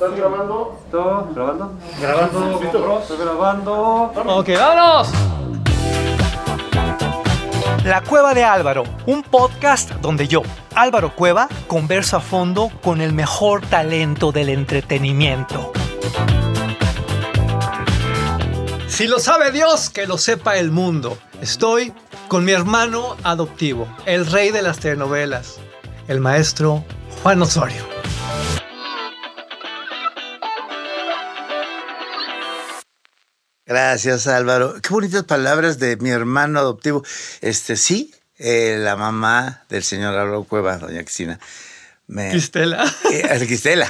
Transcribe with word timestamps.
¿Estás 0.00 0.16
grabando? 0.16 0.80
¿Todo? 0.90 1.28
¿Grabando? 1.34 1.74
Grabando. 2.00 3.00
Estoy 3.02 3.18
grabando. 3.18 4.12
Ok, 4.28 4.48
vámonos. 4.48 5.08
La 7.84 8.00
Cueva 8.00 8.32
de 8.32 8.42
Álvaro, 8.42 8.84
un 9.04 9.22
podcast 9.22 9.90
donde 9.96 10.26
yo, 10.26 10.40
Álvaro 10.74 11.14
Cueva, 11.14 11.48
converso 11.66 12.16
a 12.16 12.20
fondo 12.20 12.70
con 12.82 13.02
el 13.02 13.12
mejor 13.12 13.60
talento 13.66 14.32
del 14.32 14.48
entretenimiento. 14.48 15.70
Si 18.88 19.06
lo 19.06 19.18
sabe 19.18 19.52
Dios, 19.52 19.90
que 19.90 20.06
lo 20.06 20.16
sepa 20.16 20.56
el 20.56 20.70
mundo. 20.70 21.18
Estoy 21.42 21.92
con 22.28 22.46
mi 22.46 22.52
hermano 22.52 23.16
adoptivo, 23.22 23.86
el 24.06 24.24
rey 24.24 24.50
de 24.50 24.62
las 24.62 24.78
telenovelas, 24.78 25.58
el 26.08 26.20
maestro 26.20 26.84
Juan 27.22 27.42
Osorio. 27.42 27.99
Gracias, 33.70 34.26
Álvaro. 34.26 34.82
Qué 34.82 34.88
bonitas 34.88 35.22
palabras 35.22 35.78
de 35.78 35.96
mi 35.98 36.10
hermano 36.10 36.58
adoptivo. 36.58 37.04
Este, 37.40 37.76
sí, 37.76 38.12
eh, 38.36 38.76
la 38.80 38.96
mamá 38.96 39.62
del 39.68 39.84
señor 39.84 40.18
Álvaro 40.18 40.42
Cueva, 40.42 40.76
doña 40.76 41.04
Cristina. 41.04 41.38
Me, 42.08 42.30
Cristela. 42.30 42.84
Eh, 43.12 43.46
Cristela. 43.46 43.86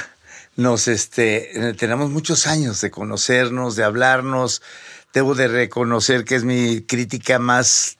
Nos, 0.55 0.87
este, 0.87 1.73
tenemos 1.79 2.11
muchos 2.11 2.45
años 2.45 2.79
de 2.79 2.91
conocernos, 2.91 3.75
de 3.75 3.83
hablarnos. 3.83 4.61
Debo 5.15 5.33
de 5.33 5.47
reconocer 5.47 6.25
que 6.25 6.35
es 6.35 6.43
mi 6.43 6.83
crítica 6.83 7.39
más 7.39 7.97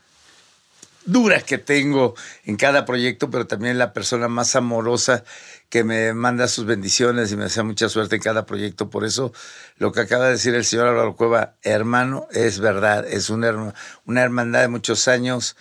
dura 1.05 1.41
que 1.41 1.57
tengo 1.57 2.13
en 2.45 2.57
cada 2.57 2.85
proyecto, 2.85 3.31
pero 3.31 3.47
también 3.47 3.79
la 3.79 3.91
persona 3.91 4.27
más 4.27 4.55
amorosa 4.55 5.23
que 5.71 5.85
me 5.85 6.13
manda 6.13 6.49
sus 6.49 6.65
bendiciones 6.65 7.31
y 7.31 7.37
me 7.37 7.45
desea 7.45 7.63
mucha 7.63 7.87
suerte 7.87 8.17
en 8.17 8.21
cada 8.21 8.45
proyecto. 8.45 8.89
Por 8.89 9.05
eso 9.05 9.31
lo 9.77 9.93
que 9.93 10.01
acaba 10.01 10.25
de 10.25 10.33
decir 10.33 10.53
el 10.53 10.65
señor 10.65 10.89
Álvaro 10.89 11.15
Cueva, 11.15 11.55
hermano, 11.63 12.27
es 12.31 12.59
verdad, 12.59 13.07
es 13.07 13.29
una, 13.29 13.73
una 14.05 14.21
hermandad 14.21 14.59
de 14.59 14.67
muchos 14.67 15.07
años 15.07 15.55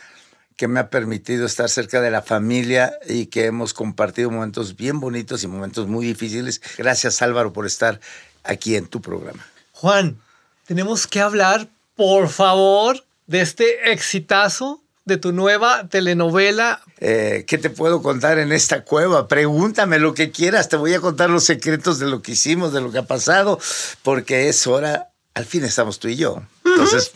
que 0.57 0.67
me 0.67 0.81
ha 0.81 0.91
permitido 0.91 1.47
estar 1.47 1.71
cerca 1.71 2.01
de 2.01 2.11
la 2.11 2.23
familia 2.23 2.99
y 3.09 3.27
que 3.27 3.47
hemos 3.47 3.73
compartido 3.73 4.33
momentos 4.33 4.75
bien 4.75 4.99
bonitos 4.99 5.45
y 5.45 5.47
momentos 5.47 5.87
muy 5.87 6.07
difíciles. 6.07 6.61
Gracias 6.77 7.23
Álvaro 7.23 7.53
por 7.53 7.65
estar 7.65 8.01
aquí 8.43 8.75
en 8.75 8.89
tu 8.89 9.01
programa. 9.01 9.47
Juan, 9.71 10.19
tenemos 10.67 11.07
que 11.07 11.21
hablar, 11.21 11.69
por 11.95 12.29
favor, 12.29 13.05
de 13.29 13.43
este 13.43 13.93
exitazo 13.93 14.83
de 15.05 15.17
tu 15.17 15.33
nueva 15.33 15.89
telenovela. 15.89 16.83
Eh, 16.99 17.45
¿Qué 17.47 17.59
te 17.59 17.71
puedo 17.71 18.03
contar 18.03 18.39
en 18.39 18.53
esta 18.53 18.85
cueva? 18.85 19.29
Pregúntame 19.29 19.99
lo 19.99 20.15
que 20.15 20.31
quieras, 20.31 20.69
te 20.69 20.77
voy 20.77 20.95
a 20.95 21.01
contar 21.01 21.31
los 21.31 21.45
secretos 21.45 21.99
de 21.99 22.07
lo 22.07 22.23
que 22.23 22.33
hicimos, 22.33 22.73
de 22.73 22.81
lo 22.81 22.93
que 22.93 22.99
ha 22.99 23.07
pasado, 23.07 23.59
porque 24.03 24.49
es 24.49 24.67
hora, 24.67 25.09
al 25.35 25.45
fin 25.45 25.65
estamos 25.65 25.99
tú 25.99 26.09
y 26.09 26.17
yo. 26.17 26.43
Entonces, 26.65 27.13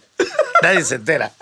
nadie 0.62 0.85
se 0.85 0.97
entera. 0.97 1.33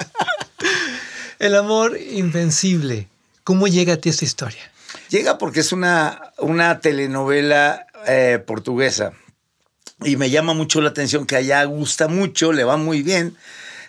El 1.39 1.57
amor 1.57 1.99
invencible. 1.99 3.09
¿Cómo 3.45 3.67
llega 3.67 3.95
a 3.95 3.97
ti 3.97 4.09
esta 4.09 4.25
historia? 4.25 4.63
Llega 5.09 5.39
porque 5.39 5.61
es 5.61 5.73
una, 5.73 6.33
una 6.39 6.81
telenovela 6.81 7.87
eh, 8.07 8.43
portuguesa 8.47 9.13
y 10.05 10.17
me 10.17 10.31
llama 10.31 10.55
mucho 10.55 10.81
la 10.81 10.91
atención 10.91 11.27
que 11.27 11.37
allá 11.37 11.65
gusta 11.65 12.09
mucho, 12.09 12.53
le 12.53 12.65
va 12.65 12.77
muy 12.77 13.03
bien. 13.03 13.37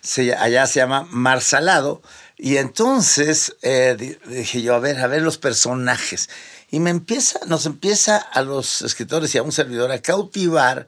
Se, 0.01 0.33
allá 0.33 0.67
se 0.67 0.79
llama 0.79 1.07
Mar 1.09 1.41
Salado. 1.41 2.01
Y 2.37 2.57
entonces 2.57 3.55
eh, 3.61 4.17
dije 4.27 4.61
yo, 4.61 4.75
a 4.75 4.79
ver, 4.79 4.99
a 4.99 5.07
ver 5.07 5.21
los 5.21 5.37
personajes. 5.37 6.29
Y 6.71 6.79
me 6.79 6.89
empieza, 6.89 7.39
nos 7.45 7.65
empieza 7.65 8.17
a 8.17 8.41
los 8.41 8.81
escritores 8.81 9.33
y 9.33 9.37
a 9.37 9.43
un 9.43 9.51
servidor 9.51 9.91
a 9.91 10.01
cautivar 10.01 10.87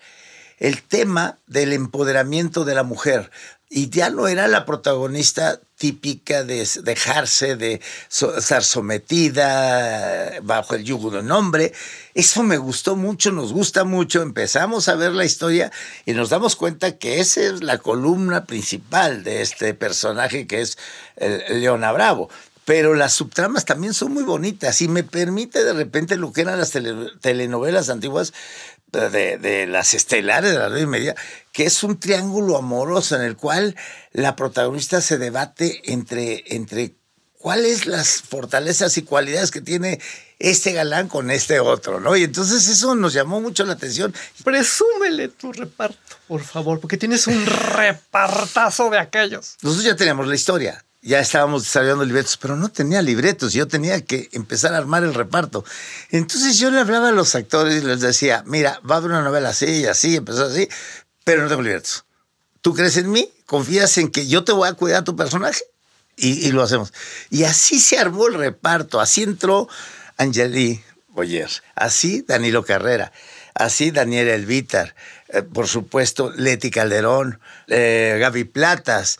el 0.58 0.82
tema 0.82 1.38
del 1.48 1.74
empoderamiento 1.74 2.66
de 2.66 2.76
la 2.76 2.84
mujer. 2.84 3.30
Y 3.70 3.90
ya 3.90 4.10
no 4.10 4.28
era 4.28 4.48
la 4.48 4.66
protagonista 4.66 5.60
típica 5.78 6.44
de 6.44 6.68
dejarse 6.84 7.56
de 7.56 7.81
estar 8.09 8.64
sometida 8.64 10.40
bajo 10.44 10.76
el 10.76 10.84
yugo 10.84 11.09
de 11.12 11.20
un 11.20 11.31
hombre. 11.31 11.74
Eso 12.14 12.44
me 12.44 12.58
gustó 12.58 12.96
mucho, 12.96 13.31
nos 13.31 13.52
gusta 13.52 13.84
mucho. 13.84 14.22
Empezamos 14.22 14.88
a 14.88 14.96
ver 14.96 15.12
la 15.12 15.25
historia 15.25 15.72
y 16.06 16.14
nos 16.14 16.30
damos 16.30 16.56
cuenta 16.56 16.98
que 16.98 17.20
esa 17.20 17.42
es 17.42 17.64
la 17.64 17.80
columna 17.80 18.46
principal 18.46 19.24
de 19.24 19.42
este 19.42 19.74
personaje 19.74 20.48
que 20.48 20.62
es 20.62 20.78
el 21.18 21.62
Leona 21.62 21.92
Bravo 21.92 22.30
pero 22.66 22.96
las 22.96 23.14
subtramas 23.14 23.64
también 23.64 23.94
son 23.94 24.14
muy 24.14 24.24
bonitas 24.24 24.81
y 24.81 24.88
me 24.88 25.03
permite 25.03 25.64
de 25.64 25.74
repente 25.74 26.18
lo 26.18 26.34
que 26.34 26.42
eran 26.42 26.59
las 26.59 26.72
tele, 26.72 27.12
telenovelas 27.22 27.90
antiguas 27.90 28.34
de, 28.92 29.38
de, 29.38 29.68
las 29.68 29.94
estelares 29.94 30.52
de 30.52 30.58
la 30.58 30.70
red 30.70 30.88
media, 30.88 31.16
que 31.52 31.66
es 31.66 31.84
un 31.84 32.00
triángulo 32.00 32.58
amoroso 32.58 33.16
en 33.16 33.22
el 33.22 33.36
cual 33.36 33.75
la 34.12 34.36
protagonista 34.36 35.02
se 35.02 35.18
debate 35.18 35.81
entre, 35.92 36.44
entre 36.56 36.96
cuáles 37.38 37.86
las 37.86 38.22
fortalezas 38.22 38.98
y 38.98 39.04
cualidades 39.04 39.52
que 39.52 39.62
tiene 39.62 40.00
este 40.40 40.74
galán 40.74 41.08
con 41.08 41.30
este 41.30 41.59
otro, 41.59 42.00
¿no? 42.00 42.16
Y 42.16 42.24
entonces 42.24 42.68
eso 42.68 42.96
nos 42.96 43.14
llamó 43.14 43.40
mucho 43.42 43.66
la 43.66 43.74
atención. 43.74 44.14
Presúmele 44.44 45.28
tu 45.28 45.52
reparto, 45.54 46.16
por 46.28 46.44
favor, 46.44 46.80
porque 46.80 46.98
tienes 46.98 47.28
un 47.28 47.46
repartazo 47.46 48.90
de 48.90 48.98
aquellos. 48.98 49.58
Nosotros 49.62 49.86
ya 49.86 49.96
teníamos 49.96 50.28
la 50.28 50.36
historia 50.36 50.84
ya 51.06 51.20
estábamos 51.20 51.64
desarrollando 51.64 52.04
libretos, 52.04 52.36
pero 52.36 52.56
no 52.56 52.70
tenía 52.70 53.00
libretos, 53.04 53.54
yo 53.54 53.68
tenía 53.68 54.04
que 54.04 54.28
empezar 54.32 54.74
a 54.74 54.78
armar 54.78 55.04
el 55.04 55.14
reparto. 55.14 55.64
Entonces 56.10 56.58
yo 56.58 56.72
le 56.72 56.80
hablaba 56.80 57.10
a 57.10 57.12
los 57.12 57.36
actores 57.36 57.84
y 57.84 57.86
les 57.86 58.02
decía, 58.02 58.44
mira, 58.48 58.82
va 58.90 58.96
a 58.96 58.98
haber 58.98 59.12
una 59.12 59.22
novela 59.22 59.50
así 59.50 59.68
y 59.68 59.86
así, 59.86 60.16
empezó 60.16 60.46
así, 60.46 60.68
pero 61.24 61.44
no 61.44 61.48
tengo 61.48 61.62
libretos. 61.62 62.06
¿Tú 62.62 62.74
crees 62.74 62.98
en 62.98 63.12
mí? 63.12 63.32
¿Confías 63.46 64.00
en 64.00 64.10
que 64.10 64.26
yo 64.26 64.44
te 64.44 64.52
voy 64.52 64.68
a 64.68 64.74
cuidar 64.74 65.02
a 65.02 65.04
tu 65.04 65.16
personaje? 65.16 65.62
Y, 66.18 66.52
lo 66.52 66.64
hacemos. 66.64 66.92
Y 67.30 67.44
así 67.44 67.80
se 67.80 68.00
armó 68.00 68.28
el 68.28 68.34
reparto, 68.34 69.00
así 69.00 69.22
entró 69.22 69.68
Angeli 70.18 70.82
Boyer, 71.10 71.50
así 71.76 72.24
Danilo 72.28 72.64
Carrera, 72.64 73.12
así 73.56 73.92
Daniel 73.92 74.28
Elvitar, 74.28 74.96
eh, 75.30 75.42
por 75.42 75.68
supuesto 75.68 76.32
Leti 76.36 76.70
Calderón, 76.70 77.40
eh, 77.68 78.18
Gaby 78.20 78.44
Platas, 78.44 79.18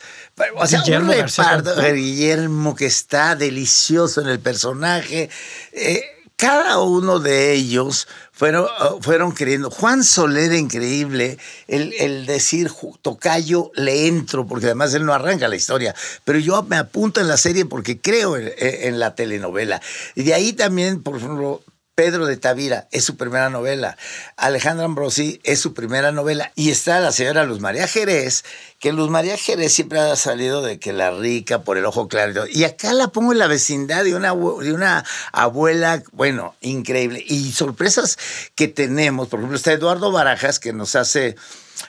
o 0.56 0.66
sea, 0.66 0.82
Guillermo, 0.82 1.12
un 1.12 1.18
reparto, 1.18 1.74
Guillermo 1.92 2.76
que 2.76 2.86
está 2.86 3.34
delicioso 3.34 4.20
en 4.20 4.28
el 4.28 4.38
personaje. 4.38 5.30
Eh, 5.72 6.04
cada 6.36 6.80
uno 6.80 7.18
de 7.18 7.54
ellos 7.54 8.08
fueron, 8.30 8.64
uh, 8.64 9.00
fueron 9.00 9.32
queriendo. 9.32 9.70
Juan 9.70 10.04
Soler, 10.04 10.52
increíble, 10.52 11.38
el, 11.66 11.94
el, 11.98 12.26
decir 12.26 12.70
tocayo 13.00 13.70
le 13.74 14.06
entro, 14.06 14.46
porque 14.46 14.66
además 14.66 14.92
él 14.92 15.06
no 15.06 15.14
arranca 15.14 15.48
la 15.48 15.56
historia, 15.56 15.94
pero 16.24 16.38
yo 16.38 16.62
me 16.62 16.76
apunto 16.76 17.22
en 17.22 17.28
la 17.28 17.38
serie 17.38 17.64
porque 17.64 17.98
creo 17.98 18.36
en, 18.36 18.52
en 18.58 18.98
la 18.98 19.14
telenovela. 19.14 19.80
Y 20.14 20.24
de 20.24 20.34
ahí 20.34 20.52
también, 20.52 21.02
por 21.02 21.16
ejemplo, 21.16 21.62
Pedro 21.96 22.26
de 22.26 22.36
Tavira 22.36 22.88
es 22.92 23.04
su 23.04 23.16
primera 23.16 23.48
novela. 23.48 23.96
Alejandra 24.36 24.84
Ambrosi 24.84 25.40
es 25.44 25.60
su 25.60 25.72
primera 25.72 26.12
novela. 26.12 26.52
Y 26.54 26.70
está 26.70 27.00
la 27.00 27.10
señora 27.10 27.44
Luz 27.44 27.60
María 27.60 27.88
Jerez, 27.88 28.44
que 28.78 28.92
Luz 28.92 29.08
María 29.08 29.38
Jerez 29.38 29.72
siempre 29.72 29.98
ha 29.98 30.14
salido 30.14 30.60
de 30.60 30.78
que 30.78 30.92
la 30.92 31.10
rica 31.10 31.62
por 31.62 31.78
el 31.78 31.86
ojo 31.86 32.06
claro. 32.06 32.44
Y 32.46 32.64
acá 32.64 32.92
la 32.92 33.08
pongo 33.08 33.32
en 33.32 33.38
la 33.38 33.46
vecindad 33.46 34.04
de 34.04 34.14
una, 34.14 34.34
de 34.34 34.74
una 34.74 35.06
abuela, 35.32 36.02
bueno, 36.12 36.54
increíble. 36.60 37.24
Y 37.26 37.50
sorpresas 37.52 38.18
que 38.54 38.68
tenemos. 38.68 39.28
Por 39.28 39.38
ejemplo, 39.40 39.56
está 39.56 39.72
Eduardo 39.72 40.12
Barajas, 40.12 40.60
que 40.60 40.74
nos 40.74 40.96
hace 40.96 41.34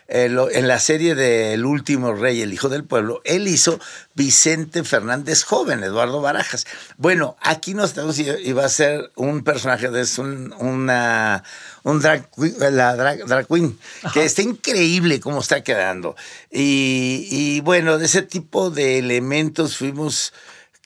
eh, 0.08 0.30
lo, 0.30 0.50
en 0.50 0.68
la 0.68 0.80
serie 0.80 1.16
de 1.16 1.54
El 1.54 1.66
último 1.66 2.14
rey, 2.14 2.42
el 2.42 2.54
hijo 2.54 2.70
del 2.70 2.84
pueblo, 2.84 3.22
él 3.26 3.48
hizo 3.48 3.80
Vicente 4.14 4.84
Fernández 4.84 5.44
joven, 5.44 5.84
Eduardo 5.84 6.22
Barajas. 6.22 6.66
Bueno, 6.98 7.38
aquí 7.42 7.74
nos 7.74 7.90
estamos 7.90 8.18
iba 8.20 8.66
a 8.66 8.70
ser 8.70 9.12
un 9.16 9.44
personaje 9.44 9.90
de 9.90 10.08
un, 10.20 10.54
una 10.60 11.44
un 11.84 12.00
drag, 12.02 12.28
la 12.72 12.96
drag, 12.96 13.26
drag 13.26 13.48
queen, 13.48 13.78
Ajá. 14.04 14.14
que 14.14 14.26
está 14.26 14.42
increíble 14.42 15.20
cómo 15.20 15.40
está 15.40 15.64
quedando. 15.64 16.16
Y, 16.52 17.28
y 17.30 17.62
bueno, 17.62 17.98
de 17.98 18.06
ese 18.06 18.24
tipo 18.24 18.70
de 18.72 18.98
elementos 18.98 19.78
fuimos 19.78 20.34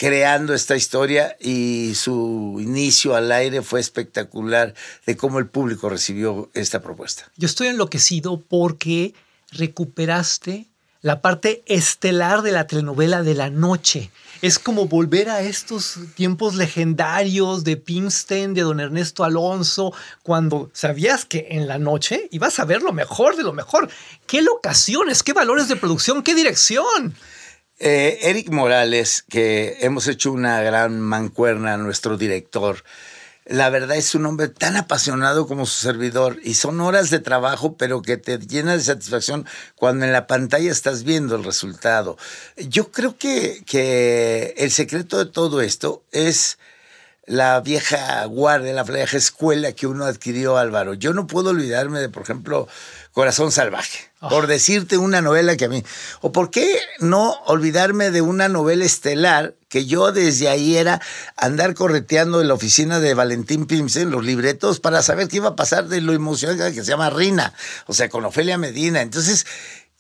creando 0.01 0.56
esta 0.56 0.75
historia 0.75 1.38
y 1.39 1.94
su 1.94 2.57
inicio 2.59 3.15
al 3.15 3.31
aire 3.31 3.62
fue 3.62 3.80
espectacular 3.80 4.74
de 5.06 5.15
cómo 5.15 5.38
el 5.38 5.45
público 5.45 5.89
recibió 5.89 6.50
esta 6.56 6.81
propuesta. 6.81 7.31
Yo 7.38 7.45
estoy 7.45 7.68
enloquecido 7.68 8.42
porque 8.42 9.13
recuperaste 9.51 10.65
la 11.03 11.21
parte 11.21 11.62
estelar 11.68 12.42
de 12.42 12.51
la 12.51 12.65
telenovela 12.65 13.21
de 13.21 13.36
la 13.36 13.51
noche. 13.51 14.09
Es 14.42 14.57
como 14.57 14.88
volver 14.88 15.30
a 15.30 15.42
estos 15.42 16.00
tiempos 16.15 16.56
legendarios 16.56 17.63
de 17.63 17.77
Pimstein, 17.77 18.56
de 18.56 18.62
don 18.62 18.80
Ernesto 18.80 19.24
Alonso, 19.24 19.94
cuando 20.24 20.71
sabías 20.74 21.25
que 21.25 21.50
en 21.51 21.68
la 21.68 21.77
noche 21.77 22.27
ibas 22.31 22.57
a 22.57 22.65
ver 22.65 22.81
lo 22.81 22.92
mejor 22.92 23.36
de 23.36 23.44
lo 23.44 23.54
mejor. 23.54 23.88
¿Qué 24.25 24.42
locaciones, 24.42 25.21
qué 25.21 25.33
valores 25.33 25.68
de 25.68 25.75
producción, 25.75 26.24
qué 26.24 26.33
dirección? 26.33 27.13
Eh, 27.83 28.30
Eric 28.30 28.51
Morales, 28.51 29.25
que 29.28 29.78
hemos 29.81 30.07
hecho 30.07 30.31
una 30.31 30.62
gran 30.62 31.00
mancuerna, 31.00 31.78
nuestro 31.78 32.16
director, 32.16 32.83
la 33.45 33.72
verdad 33.72 33.98
es 33.98 34.13
un 34.13 34.28
hombre 34.28 34.50
tan 34.50 34.78
apasionado 34.78 35.48
como 35.48 35.66
su 35.66 35.81
servidor 35.81 36.38
y 36.44 36.54
son 36.54 36.80
horas 36.80 37.10
de 37.10 37.18
trabajo, 37.18 37.78
pero 37.78 38.04
que 38.04 38.18
te 38.18 38.38
llena 38.38 38.78
de 38.78 38.83
satisfacción 38.83 39.48
cuando 39.74 40.06
en 40.06 40.12
la 40.12 40.28
pantalla 40.28 40.72
estás 40.72 41.01
viendo 41.01 41.36
el 41.36 41.44
resultado. 41.44 42.19
Yo 42.56 42.92
creo 42.92 43.18
que, 43.18 43.63
que 43.66 44.54
el 44.57 44.69
secreto 44.69 45.18
de 45.18 45.25
todo 45.31 45.60
esto 45.60 46.04
es 46.12 46.60
la 47.25 47.62
vieja 47.62 48.25
guardia, 48.25 48.73
la 48.73 48.83
vieja 48.83 49.18
escuela 49.18 49.71
que 49.73 49.88
uno 49.88 50.06
adquirió, 50.06 50.57
Álvaro. 50.57 50.94
Yo 50.94 51.13
no 51.13 51.27
puedo 51.27 51.51
olvidarme 51.51 52.00
de, 52.00 52.09
por 52.09 52.23
ejemplo, 52.23 52.68
Corazón 53.12 53.51
Salvaje, 53.51 54.09
por 54.19 54.47
decirte 54.47 54.97
una 54.97 55.21
novela 55.21 55.56
que 55.57 55.65
a 55.65 55.69
mí... 55.69 55.83
¿O 56.21 56.31
por 56.31 56.50
qué 56.50 56.79
no 57.00 57.31
olvidarme 57.45 58.09
de 58.09 58.21
una 58.21 58.47
novela 58.47 58.85
estelar 58.85 59.53
que 59.68 59.85
yo 59.85 60.12
desde 60.12 60.50
ahí 60.50 60.77
era 60.77 61.01
andar 61.38 61.73
correteando 61.73 62.41
en 62.41 62.47
la 62.47 62.53
oficina 62.53 63.00
de 63.00 63.13
Valentín 63.13 63.65
Pimsen 63.65 64.12
los 64.12 64.25
libretos 64.25 64.79
para 64.79 65.01
saber 65.01 65.27
qué 65.27 65.38
iba 65.38 65.50
a 65.50 65.56
pasar 65.56 65.88
de 65.88 66.01
lo 66.01 66.13
emocionante 66.13 66.73
que 66.73 66.83
se 66.83 66.91
llama 66.91 67.09
Rina, 67.09 67.53
o 67.85 67.94
sea, 67.94 68.09
con 68.09 68.25
Ofelia 68.25 68.57
Medina. 68.57 69.01
Entonces, 69.01 69.45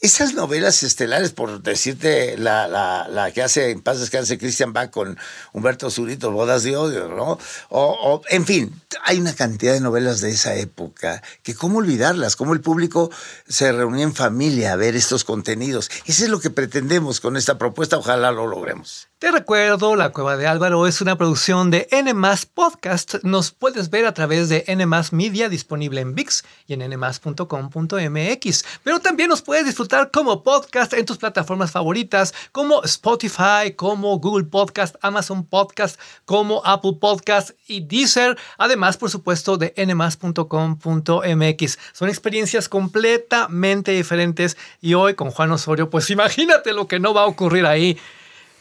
esas 0.01 0.33
novelas 0.33 0.81
estelares, 0.81 1.31
por 1.31 1.61
decirte 1.61 2.35
la, 2.35 2.67
la, 2.67 3.07
la 3.07 3.31
que 3.31 3.43
hace 3.43 3.69
en 3.69 3.81
paz 3.81 3.99
descanse 3.99 4.39
Christian 4.39 4.73
Bach 4.73 4.89
con 4.89 5.15
Humberto 5.53 5.91
Zurito, 5.91 6.31
Bodas 6.31 6.63
de 6.63 6.75
Odio, 6.75 7.07
¿no? 7.07 7.37
O, 7.69 7.97
o, 8.03 8.21
en 8.29 8.47
fin, 8.47 8.81
hay 9.03 9.19
una 9.19 9.35
cantidad 9.35 9.73
de 9.73 9.79
novelas 9.79 10.19
de 10.19 10.31
esa 10.31 10.55
época 10.55 11.21
que 11.43 11.53
cómo 11.53 11.77
olvidarlas, 11.77 12.35
cómo 12.35 12.53
el 12.53 12.61
público 12.61 13.11
se 13.47 13.71
reunía 13.71 14.03
en 14.03 14.15
familia 14.15 14.73
a 14.73 14.75
ver 14.75 14.95
estos 14.95 15.23
contenidos. 15.23 15.91
Eso 16.05 16.23
es 16.23 16.29
lo 16.31 16.39
que 16.39 16.49
pretendemos 16.49 17.19
con 17.19 17.37
esta 17.37 17.59
propuesta, 17.59 17.97
ojalá 17.97 18.31
lo 18.31 18.47
logremos. 18.47 19.10
Te 19.21 19.29
recuerdo, 19.29 19.95
La 19.95 20.09
Cueva 20.09 20.35
de 20.35 20.47
Álvaro 20.47 20.87
es 20.87 20.99
una 20.99 21.15
producción 21.15 21.69
de 21.69 21.87
N 21.91 22.11
Podcast. 22.55 23.17
Nos 23.21 23.51
puedes 23.51 23.91
ver 23.91 24.07
a 24.07 24.15
través 24.15 24.49
de 24.49 24.63
N 24.65 24.83
Media, 25.11 25.47
disponible 25.47 26.01
en 26.01 26.15
VIX 26.15 26.43
y 26.65 26.73
en 26.73 26.89
nmas.com.mx. 26.89 28.65
Pero 28.83 28.99
también 28.99 29.29
nos 29.29 29.43
puedes 29.43 29.65
disfrutar 29.65 30.09
como 30.09 30.41
podcast 30.41 30.93
en 30.93 31.05
tus 31.05 31.19
plataformas 31.19 31.69
favoritas, 31.69 32.33
como 32.51 32.81
Spotify, 32.81 33.75
como 33.75 34.17
Google 34.17 34.45
Podcast, 34.45 34.95
Amazon 35.01 35.45
Podcast, 35.45 35.99
como 36.25 36.65
Apple 36.65 36.97
Podcast 36.99 37.51
y 37.67 37.81
Deezer. 37.81 38.39
Además, 38.57 38.97
por 38.97 39.11
supuesto, 39.11 39.55
de 39.55 39.71
nmas.com.mx. 39.85 41.79
Son 41.93 42.09
experiencias 42.09 42.67
completamente 42.67 43.91
diferentes 43.91 44.57
y 44.81 44.95
hoy 44.95 45.13
con 45.13 45.29
Juan 45.29 45.51
Osorio, 45.51 45.91
pues 45.91 46.09
imagínate 46.09 46.73
lo 46.73 46.87
que 46.87 46.99
no 46.99 47.13
va 47.13 47.21
a 47.21 47.27
ocurrir 47.27 47.67
ahí. 47.67 47.99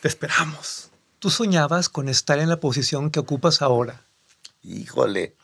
Te 0.00 0.08
esperamos. 0.08 0.90
¿Tú 1.18 1.30
soñabas 1.30 1.88
con 1.88 2.08
estar 2.08 2.38
en 2.38 2.48
la 2.48 2.60
posición 2.60 3.10
que 3.10 3.20
ocupas 3.20 3.60
ahora? 3.60 4.06
Híjole. 4.62 5.36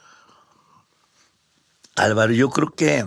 Álvaro, 1.95 2.33
yo 2.33 2.51
creo 2.51 2.75
que 2.75 3.05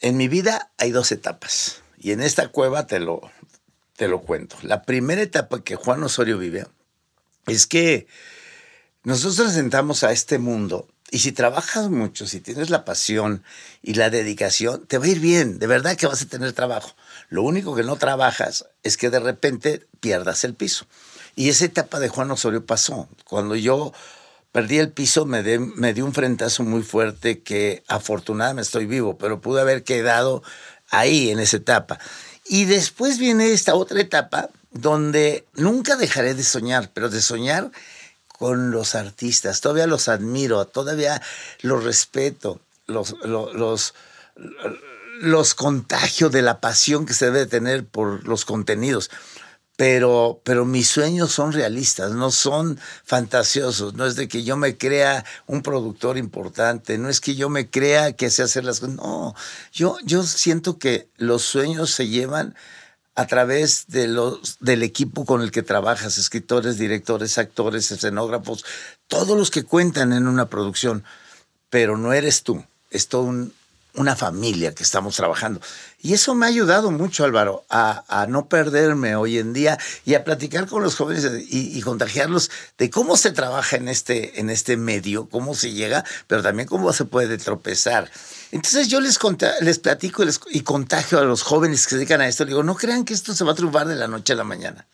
en 0.00 0.16
mi 0.16 0.28
vida 0.28 0.70
hay 0.78 0.90
dos 0.90 1.12
etapas. 1.12 1.82
Y 1.98 2.12
en 2.12 2.20
esta 2.20 2.48
cueva 2.48 2.86
te 2.86 3.00
lo, 3.00 3.20
te 3.96 4.08
lo 4.08 4.20
cuento. 4.22 4.56
La 4.62 4.82
primera 4.82 5.22
etapa 5.22 5.62
que 5.62 5.76
Juan 5.76 6.02
Osorio 6.02 6.38
vive 6.38 6.66
es 7.46 7.66
que 7.66 8.06
nosotros 9.02 9.56
entramos 9.56 10.02
a 10.02 10.12
este 10.12 10.38
mundo 10.38 10.88
y 11.10 11.20
si 11.20 11.32
trabajas 11.32 11.88
mucho, 11.88 12.26
si 12.26 12.40
tienes 12.40 12.70
la 12.70 12.84
pasión 12.84 13.44
y 13.80 13.94
la 13.94 14.10
dedicación, 14.10 14.86
te 14.86 14.98
va 14.98 15.04
a 15.04 15.08
ir 15.08 15.20
bien. 15.20 15.58
De 15.58 15.66
verdad 15.66 15.96
que 15.96 16.06
vas 16.06 16.22
a 16.22 16.26
tener 16.26 16.52
trabajo. 16.52 16.94
Lo 17.28 17.42
único 17.42 17.74
que 17.74 17.82
no 17.82 17.96
trabajas 17.96 18.66
es 18.82 18.96
que 18.96 19.10
de 19.10 19.20
repente 19.20 19.86
pierdas 20.00 20.44
el 20.44 20.54
piso. 20.54 20.86
Y 21.34 21.48
esa 21.48 21.64
etapa 21.64 22.00
de 22.00 22.08
Juan 22.08 22.30
Osorio 22.30 22.64
pasó. 22.64 23.08
Cuando 23.24 23.56
yo 23.56 23.92
perdí 24.52 24.78
el 24.78 24.90
piso, 24.90 25.26
me, 25.26 25.42
de, 25.42 25.58
me 25.58 25.92
dio 25.92 26.04
un 26.04 26.14
frentazo 26.14 26.62
muy 26.62 26.82
fuerte 26.82 27.40
que 27.42 27.82
afortunadamente 27.88 28.62
estoy 28.62 28.86
vivo, 28.86 29.18
pero 29.18 29.40
pude 29.40 29.60
haber 29.60 29.84
quedado 29.84 30.42
ahí 30.90 31.30
en 31.30 31.40
esa 31.40 31.58
etapa. 31.58 31.98
Y 32.46 32.64
después 32.64 33.18
viene 33.18 33.52
esta 33.52 33.74
otra 33.74 34.00
etapa 34.00 34.48
donde 34.70 35.44
nunca 35.54 35.96
dejaré 35.96 36.34
de 36.34 36.44
soñar, 36.44 36.90
pero 36.94 37.08
de 37.08 37.20
soñar 37.20 37.70
con 38.38 38.70
los 38.70 38.94
artistas. 38.94 39.60
Todavía 39.60 39.86
los 39.86 40.08
admiro, 40.08 40.64
todavía 40.66 41.20
los 41.62 41.84
respeto, 41.84 42.60
los, 42.86 43.14
los, 43.24 43.54
los, 43.54 43.94
los 45.20 45.54
contagio 45.54 46.30
de 46.30 46.42
la 46.42 46.60
pasión 46.60 47.06
que 47.06 47.14
se 47.14 47.26
debe 47.26 47.46
tener 47.46 47.86
por 47.86 48.26
los 48.26 48.44
contenidos. 48.44 49.10
Pero, 49.76 50.40
pero 50.42 50.64
mis 50.64 50.88
sueños 50.88 51.32
son 51.32 51.52
realistas, 51.52 52.12
no 52.12 52.30
son 52.30 52.80
fantasiosos. 53.04 53.94
No 53.94 54.06
es 54.06 54.16
de 54.16 54.26
que 54.26 54.42
yo 54.42 54.56
me 54.56 54.78
crea 54.78 55.24
un 55.46 55.62
productor 55.62 56.16
importante, 56.16 56.96
no 56.96 57.10
es 57.10 57.20
que 57.20 57.34
yo 57.34 57.50
me 57.50 57.68
crea 57.68 58.14
que 58.14 58.30
sé 58.30 58.42
hacer 58.42 58.64
las 58.64 58.80
cosas. 58.80 58.96
No, 58.96 59.34
yo, 59.72 59.98
yo 60.02 60.22
siento 60.22 60.78
que 60.78 61.08
los 61.18 61.42
sueños 61.42 61.90
se 61.90 62.08
llevan 62.08 62.54
a 63.16 63.26
través 63.26 63.86
de 63.88 64.08
los, 64.08 64.58
del 64.60 64.82
equipo 64.82 65.26
con 65.26 65.42
el 65.42 65.50
que 65.50 65.62
trabajas, 65.62 66.16
escritores, 66.16 66.78
directores, 66.78 67.36
actores, 67.36 67.90
escenógrafos, 67.90 68.64
todos 69.08 69.36
los 69.36 69.50
que 69.50 69.64
cuentan 69.64 70.12
en 70.14 70.26
una 70.26 70.48
producción. 70.48 71.04
Pero 71.68 71.98
no 71.98 72.12
eres 72.14 72.42
tú, 72.42 72.64
es 72.90 73.08
todo 73.08 73.22
un, 73.22 73.52
una 73.96 74.16
familia 74.16 74.74
que 74.74 74.82
estamos 74.82 75.16
trabajando. 75.16 75.60
Y 76.00 76.12
eso 76.12 76.34
me 76.34 76.46
ha 76.46 76.48
ayudado 76.48 76.90
mucho, 76.90 77.24
Álvaro, 77.24 77.64
a, 77.68 78.26
no 78.28 78.48
perderme 78.48 79.16
hoy 79.16 79.38
en 79.38 79.52
día 79.52 79.78
y 80.04 80.14
a 80.14 80.24
platicar 80.24 80.66
con 80.66 80.82
los 80.82 80.94
jóvenes 80.94 81.28
y, 81.48 81.80
contagiarlos 81.82 82.50
de 82.78 82.90
cómo 82.90 83.16
se 83.16 83.32
trabaja 83.32 83.76
en 83.76 83.88
este, 83.88 84.40
en 84.40 84.50
este 84.50 84.76
medio, 84.76 85.28
cómo 85.28 85.54
se 85.54 85.72
llega, 85.72 86.04
pero 86.26 86.42
también 86.42 86.68
cómo 86.68 86.92
se 86.92 87.04
puede 87.04 87.38
tropezar. 87.38 88.10
Entonces 88.52 88.88
yo 88.88 89.00
les, 89.00 89.18
les 89.60 89.78
platico 89.78 90.22
y, 90.50 90.60
contagio 90.60 91.18
a 91.18 91.24
los 91.24 91.42
jóvenes 91.42 91.84
que 91.84 91.90
se 91.90 91.96
dedican 91.96 92.20
a 92.20 92.28
esto. 92.28 92.44
Les 92.44 92.50
digo, 92.50 92.62
no 92.62 92.76
crean 92.76 93.04
que 93.04 93.14
esto 93.14 93.34
se 93.34 93.44
va 93.44 93.52
a 93.52 93.56
triunfar 93.56 93.88
de 93.88 93.96
la 93.96 94.08
noche 94.08 94.34
a 94.34 94.36
la 94.36 94.44
mañana. 94.44 94.86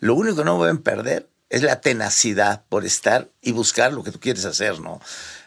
Lo 0.00 0.14
único 0.14 0.36
que 0.36 0.44
no 0.44 0.56
pueden 0.56 0.78
perder 0.78 1.28
es 1.50 1.62
la 1.62 1.80
tenacidad 1.80 2.62
por 2.68 2.84
estar 2.84 3.28
y 3.40 3.52
buscar 3.52 3.92
lo 3.92 4.02
que 4.02 4.12
tú 4.12 4.20
quieres 4.20 4.44
hacer, 4.44 4.80
¿no? 4.80 5.00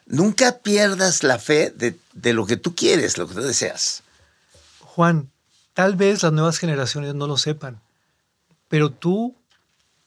Nunca 0.06 0.60
pierdas 0.60 1.24
la 1.24 1.40
fe 1.40 1.72
de, 1.72 1.98
de, 2.14 2.34
lo 2.34 2.46
que 2.46 2.58
tú 2.58 2.76
quieres, 2.76 3.18
lo 3.18 3.28
que 3.28 3.36
tú 3.36 3.42
deseas. 3.42 4.04
Juan, 4.80 5.32
tal 5.74 5.96
vez 5.96 6.24
las 6.24 6.34
nuevas 6.34 6.58
generaciones 6.58 7.16
no 7.16 7.28
lo 7.28 7.38
sepan, 7.38 7.80
pero 8.68 8.90
tú, 8.90 9.36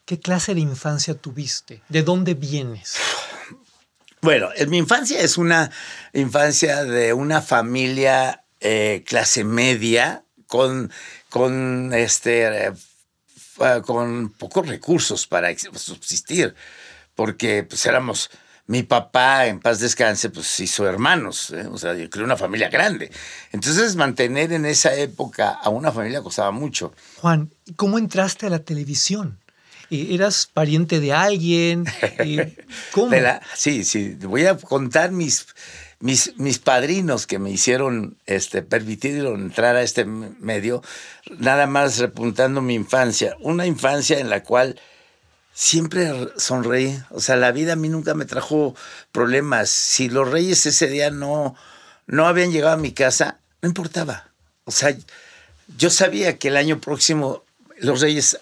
¿qué 0.05 0.21
clase 0.21 0.55
de 0.55 0.61
infancia 0.61 1.15
tuviste? 1.15 1.83
¿De 1.89 2.03
dónde 2.03 2.35
vienes? 2.35 2.97
Bueno, 4.25 4.49
en 4.57 4.71
mi 4.71 4.79
infancia 4.79 5.21
es 5.21 5.37
una 5.37 5.71
infancia 6.15 6.85
de 6.85 7.13
una 7.13 7.43
familia 7.43 8.43
eh, 8.61 9.05
clase 9.07 9.45
media 9.45 10.25
con, 10.47 10.91
con, 11.29 11.93
este, 11.93 12.73
uh, 13.59 13.83
con 13.83 14.31
pocos 14.31 14.67
recursos 14.67 15.27
para 15.27 15.55
subsistir, 15.59 16.55
porque 17.15 17.65
pues 17.65 17.85
éramos 17.85 18.31
mi 18.67 18.83
papá, 18.83 19.47
en 19.47 19.61
paz 19.61 19.81
descanse, 19.81 20.31
pues 20.31 20.59
hizo 20.61 20.89
hermanos, 20.89 21.51
¿eh? 21.51 21.67
o 21.71 21.77
sea, 21.77 21.95
yo 21.95 22.09
creo 22.09 22.25
una 22.25 22.37
familia 22.37 22.71
grande. 22.71 23.11
Entonces, 23.53 23.95
mantener 23.95 24.53
en 24.53 24.65
esa 24.65 24.95
época 24.95 25.51
a 25.51 25.69
una 25.69 25.93
familia 25.93 26.23
costaba 26.23 26.51
mucho. 26.51 26.95
Juan, 27.21 27.51
¿cómo 27.77 27.99
entraste 27.99 28.47
a 28.47 28.51
la 28.51 28.61
televisión? 28.61 29.39
¿Eras 29.91 30.49
pariente 30.53 30.99
de 30.99 31.13
alguien? 31.13 31.85
¿Cómo? 32.93 33.11
De 33.11 33.21
la, 33.21 33.43
sí, 33.55 33.85
sí, 33.85 34.17
voy 34.23 34.47
a 34.47 34.57
contar 34.57 35.13
mis, 35.13 35.47
mis, 36.01 36.33
mis 36.39 36.59
padrinos 36.59 37.27
que 37.27 37.39
me 37.39 37.51
hicieron, 37.51 38.17
este, 38.25 38.63
permitieron 38.63 39.43
entrar 39.43 39.77
a 39.77 39.83
este 39.83 40.07
medio, 40.07 40.83
nada 41.39 41.67
más 41.67 41.99
repuntando 41.99 42.63
mi 42.63 42.75
infancia, 42.75 43.37
una 43.41 43.67
infancia 43.67 44.19
en 44.19 44.31
la 44.31 44.43
cual 44.43 44.81
siempre 45.55 46.13
sonreí. 46.37 47.01
O 47.11 47.21
sea, 47.21 47.37
la 47.37 47.53
vida 47.53 47.73
a 47.73 47.77
mí 47.77 47.89
nunca 47.89 48.15
me 48.15 48.27
trajo 48.27 48.75
problemas. 49.13 49.71
Si 49.71 50.11
los 50.11 50.31
reyes 50.31 50.67
ese 50.67 50.89
día 50.89 51.11
no, 51.11 51.57
no 52.07 52.27
habían 52.27 52.53
llegado 52.53 52.75
a 52.75 52.79
mi 52.79 52.93
casa, 52.93 53.39
no 53.63 53.69
importaba. 53.69 54.29
O 54.65 54.71
sea, 54.71 54.95
yo 55.79 55.89
sabía 55.89 56.37
que 56.37 56.49
el 56.49 56.57
año 56.57 56.81
próximo 56.81 57.45
los 57.79 58.01
reyes 58.01 58.39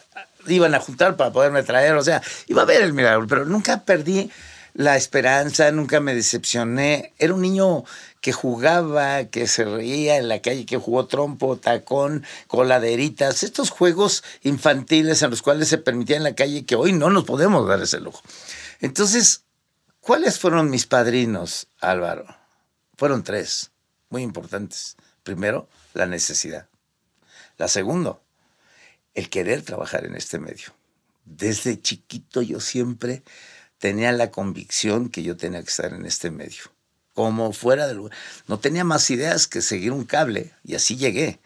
iban 0.49 0.75
a 0.75 0.81
juntar 0.81 1.17
para 1.17 1.33
poderme 1.33 1.63
traer. 1.63 1.95
O 1.95 2.03
sea, 2.03 2.23
iba 2.49 2.63
a 2.63 2.67
ver 2.67 2.83
el 2.83 2.93
milagro, 2.93 3.27
pero 3.29 3.45
nunca 3.45 3.85
perdí 3.85 4.31
la 4.75 4.97
esperanza, 4.97 5.71
nunca 5.71 6.01
me 6.01 6.15
decepcioné. 6.15 7.13
Era 7.19 7.35
un 7.35 7.43
niño 7.43 7.85
que 8.21 8.33
jugaba, 8.33 9.25
que 9.27 9.47
se 9.47 9.65
reía 9.65 10.17
en 10.17 10.29
la 10.29 10.41
calle, 10.41 10.65
que 10.65 10.79
jugó 10.79 11.07
trompo, 11.07 11.57
tacón, 11.57 12.25
coladeritas, 12.47 13.43
estos 13.43 13.71
juegos 13.71 14.25
infantiles 14.43 15.23
en 15.23 15.31
los 15.31 15.43
cuales 15.43 15.69
se 15.69 15.79
permitía 15.79 16.17
en 16.17 16.23
la 16.23 16.35
calle 16.35 16.65
que 16.65 16.77
hoy 16.77 16.93
no 16.93 17.11
nos 17.11 17.25
podemos 17.25 17.67
dar 17.67 17.83
ese 17.83 18.01
lujo. 18.01 18.23
Entonces, 18.81 19.43
¿cuáles 20.01 20.39
fueron 20.39 20.71
mis 20.71 20.87
padrinos, 20.87 21.67
Álvaro? 21.81 22.27
Fueron 22.97 23.25
tres, 23.25 23.73
muy 24.09 24.23
importantes. 24.23 24.97
Primero, 25.23 25.69
la 25.95 26.07
necesidad. 26.07 26.69
La 27.59 27.69
segunda, 27.69 28.19
el 29.15 29.29
querer 29.29 29.63
trabajar 29.63 30.07
en 30.07 30.15
este 30.15 30.39
medio. 30.39 30.73
Desde 31.25 31.81
chiquito 31.81 32.43
yo 32.43 32.61
siempre 32.61 33.23
tenía 33.83 34.13
la 34.13 34.31
convicción 34.31 35.09
que 35.09 35.25
yo 35.25 35.37
tenía 35.37 35.61
que 35.61 35.69
estar 35.69 35.93
en 35.93 36.07
este 36.07 36.31
medio. 36.31 36.63
Como 37.15 37.53
fuera 37.53 37.89
del 37.89 37.97
lugar. 37.97 38.17
No 38.47 38.61
tenía 38.61 38.85
más 38.85 39.11
ideas 39.11 39.49
que 39.49 39.61
seguir 39.61 39.91
un 39.91 40.05
cable 40.05 40.53
y 40.63 40.77
así 40.77 40.97
llegué. 40.97 41.41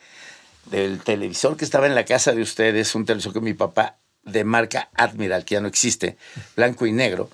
Del 0.67 1.01
televisor 1.01 1.57
que 1.57 1.65
estaba 1.65 1.87
en 1.87 1.95
la 1.95 2.05
casa 2.05 2.33
de 2.33 2.43
ustedes, 2.43 2.95
un 2.95 3.07
televisor 3.07 3.33
que 3.33 3.41
mi 3.41 3.55
papá 3.55 3.97
de 4.23 4.45
marca 4.45 4.91
Admiral, 4.93 5.47
que 5.47 5.55
ya 5.55 5.63
no 5.63 5.69
existe, 5.69 6.19
blanco 6.57 6.85
y 6.85 6.93
negro. 6.93 7.31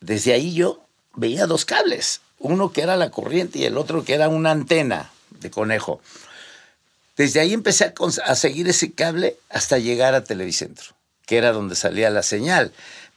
Desde 0.00 0.32
ahí 0.32 0.54
yo 0.54 0.82
veía 1.14 1.46
dos 1.46 1.66
cables, 1.66 2.22
uno 2.38 2.72
que 2.72 2.80
era 2.80 2.96
la 2.96 3.10
corriente 3.10 3.58
y 3.58 3.66
el 3.66 3.76
otro 3.76 4.06
que 4.06 4.14
era 4.14 4.30
una 4.30 4.52
antena 4.52 5.10
de 5.38 5.50
conejo. 5.50 6.00
Desde 7.18 7.40
ahí 7.40 7.52
empecé 7.52 7.84
a, 7.84 7.92
a 8.24 8.34
seguir 8.36 8.68
ese 8.68 8.90
cable 8.92 9.36
hasta 9.50 9.76
llegar 9.76 10.14
a 10.14 10.24
Televicentro, 10.24 10.94
que 11.26 11.36
era 11.36 11.52
donde 11.52 11.76
salía 11.76 12.08
la 12.08 12.22
señal. 12.22 12.72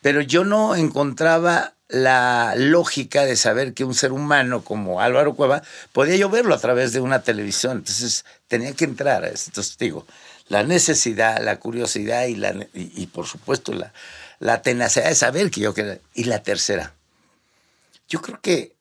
Pero 0.08 0.22
yo 0.22 0.46
no 0.46 0.74
encontraba 0.78 1.74
la 1.90 2.54
lógica 2.56 3.26
de 3.26 3.36
saber 3.36 3.74
que 3.74 3.84
un 3.84 3.94
ser 3.94 4.14
humano 4.14 4.64
como 4.64 5.02
Álvaro 5.02 5.36
Cueva 5.36 5.64
podía 5.92 6.16
yo 6.16 6.30
verlo 6.30 6.56
a 6.56 6.60
través 6.60 6.94
de 6.94 7.02
una 7.02 7.24
televisión. 7.24 7.80
Entonces 7.80 8.24
tenía 8.48 8.72
que 8.72 8.86
entrar. 8.86 9.26
Entonces 9.26 9.78
digo, 9.78 10.08
la 10.48 10.64
necesidad, 10.64 11.44
la 11.44 11.60
curiosidad 11.60 12.26
y, 12.28 12.38
la, 12.38 12.56
y, 12.74 13.08
por 13.08 13.26
supuesto 13.26 13.74
la, 13.74 13.92
la 14.40 14.62
tenacidad 14.62 15.10
de 15.10 15.16
saber 15.16 15.52
que 15.52 15.60
yo 15.60 15.74
quería. 15.74 16.00
Y 16.14 16.24
la 16.24 16.42
tercera, 16.42 16.94
yo 18.08 18.22
creo 18.22 18.40
que, 18.40 18.78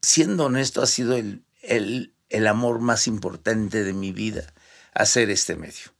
siendo 0.00 0.46
honesto, 0.46 0.80
ha 0.80 0.86
sido 0.86 1.14
el, 1.14 1.42
el, 1.60 2.14
el 2.30 2.46
amor 2.46 2.78
más 2.78 3.06
importante 3.06 3.84
de 3.84 3.92
mi 3.92 4.12
vida, 4.12 4.50
hacer 4.94 5.28
este 5.28 5.56
medio. 5.56 5.92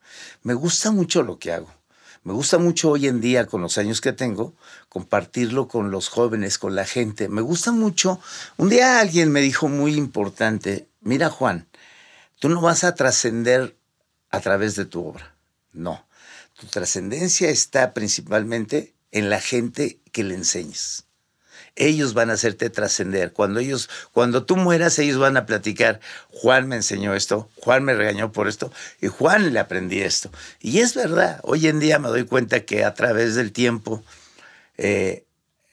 Me 0.42 0.54
gusta 0.54 0.90
mucho 0.90 1.22
lo 1.22 1.38
que 1.38 1.52
hago. 1.52 1.81
Me 2.24 2.32
gusta 2.32 2.58
mucho 2.58 2.90
hoy 2.90 3.08
en 3.08 3.20
día, 3.20 3.46
con 3.46 3.62
los 3.62 3.78
años 3.78 4.00
que 4.00 4.12
tengo, 4.12 4.54
compartirlo 4.88 5.66
con 5.66 5.90
los 5.90 6.08
jóvenes, 6.08 6.56
con 6.56 6.76
la 6.76 6.84
gente. 6.84 7.28
Me 7.28 7.40
gusta 7.40 7.72
mucho. 7.72 8.20
Un 8.56 8.68
día 8.68 9.00
alguien 9.00 9.32
me 9.32 9.40
dijo 9.40 9.68
muy 9.68 9.94
importante, 9.94 10.86
mira 11.00 11.30
Juan, 11.30 11.66
tú 12.38 12.48
no 12.48 12.60
vas 12.60 12.84
a 12.84 12.94
trascender 12.94 13.76
a 14.30 14.40
través 14.40 14.76
de 14.76 14.84
tu 14.84 15.04
obra. 15.04 15.34
No, 15.72 16.06
tu 16.58 16.68
trascendencia 16.68 17.50
está 17.50 17.92
principalmente 17.92 18.94
en 19.10 19.28
la 19.28 19.40
gente 19.40 19.98
que 20.12 20.22
le 20.22 20.34
enseñes. 20.34 21.04
Ellos 21.76 22.14
van 22.14 22.30
a 22.30 22.34
hacerte 22.34 22.70
trascender. 22.70 23.32
Cuando 23.32 23.60
ellos, 23.60 23.88
cuando 24.12 24.44
tú 24.44 24.56
mueras, 24.56 24.98
ellos 24.98 25.18
van 25.18 25.36
a 25.36 25.46
platicar. 25.46 26.00
Juan 26.30 26.68
me 26.68 26.76
enseñó 26.76 27.14
esto, 27.14 27.48
Juan 27.56 27.84
me 27.84 27.94
regañó 27.94 28.30
por 28.32 28.48
esto 28.48 28.72
y 29.00 29.08
Juan 29.08 29.52
le 29.52 29.58
aprendí 29.58 30.00
esto. 30.00 30.30
Y 30.60 30.80
es 30.80 30.94
verdad. 30.94 31.40
Hoy 31.42 31.66
en 31.66 31.80
día 31.80 31.98
me 31.98 32.08
doy 32.08 32.24
cuenta 32.24 32.60
que 32.60 32.84
a 32.84 32.94
través 32.94 33.34
del 33.34 33.52
tiempo 33.52 34.02
eh, 34.76 35.24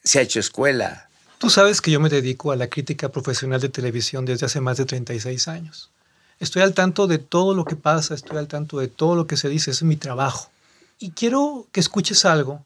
se 0.03 0.19
ha 0.19 0.21
hecho 0.21 0.39
escuela. 0.39 1.09
Tú 1.37 1.49
sabes 1.49 1.81
que 1.81 1.91
yo 1.91 1.99
me 1.99 2.09
dedico 2.09 2.51
a 2.51 2.55
la 2.55 2.67
crítica 2.67 3.09
profesional 3.09 3.61
de 3.61 3.69
televisión 3.69 4.25
desde 4.25 4.45
hace 4.45 4.59
más 4.59 4.77
de 4.77 4.85
36 4.85 5.47
años. 5.47 5.89
Estoy 6.39 6.61
al 6.61 6.73
tanto 6.73 7.07
de 7.07 7.17
todo 7.17 7.53
lo 7.53 7.65
que 7.65 7.75
pasa, 7.75 8.13
estoy 8.13 8.37
al 8.37 8.47
tanto 8.47 8.79
de 8.79 8.87
todo 8.87 9.15
lo 9.15 9.27
que 9.27 9.37
se 9.37 9.49
dice, 9.49 9.71
es 9.71 9.83
mi 9.83 9.97
trabajo. 9.97 10.49
Y 10.97 11.11
quiero 11.11 11.67
que 11.71 11.79
escuches 11.79 12.25
algo 12.25 12.65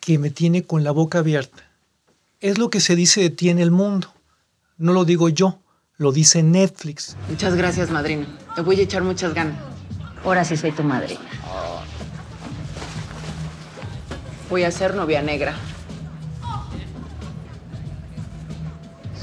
que 0.00 0.18
me 0.18 0.30
tiene 0.30 0.64
con 0.64 0.82
la 0.82 0.90
boca 0.90 1.18
abierta. 1.18 1.71
Es 2.42 2.58
lo 2.58 2.70
que 2.70 2.80
se 2.80 2.96
dice 2.96 3.20
de 3.20 3.30
ti 3.30 3.50
en 3.50 3.60
el 3.60 3.70
mundo. 3.70 4.08
No 4.76 4.92
lo 4.92 5.04
digo 5.04 5.28
yo, 5.28 5.60
lo 5.96 6.10
dice 6.10 6.42
Netflix. 6.42 7.16
Muchas 7.30 7.54
gracias, 7.54 7.90
madrina. 7.90 8.26
Te 8.56 8.62
voy 8.62 8.80
a 8.80 8.82
echar 8.82 9.04
muchas 9.04 9.32
ganas. 9.32 9.54
Ahora 10.24 10.44
sí 10.44 10.56
soy 10.56 10.72
tu 10.72 10.82
madrina. 10.82 11.20
Voy 14.50 14.64
a 14.64 14.72
ser 14.72 14.96
novia 14.96 15.22
negra. 15.22 15.54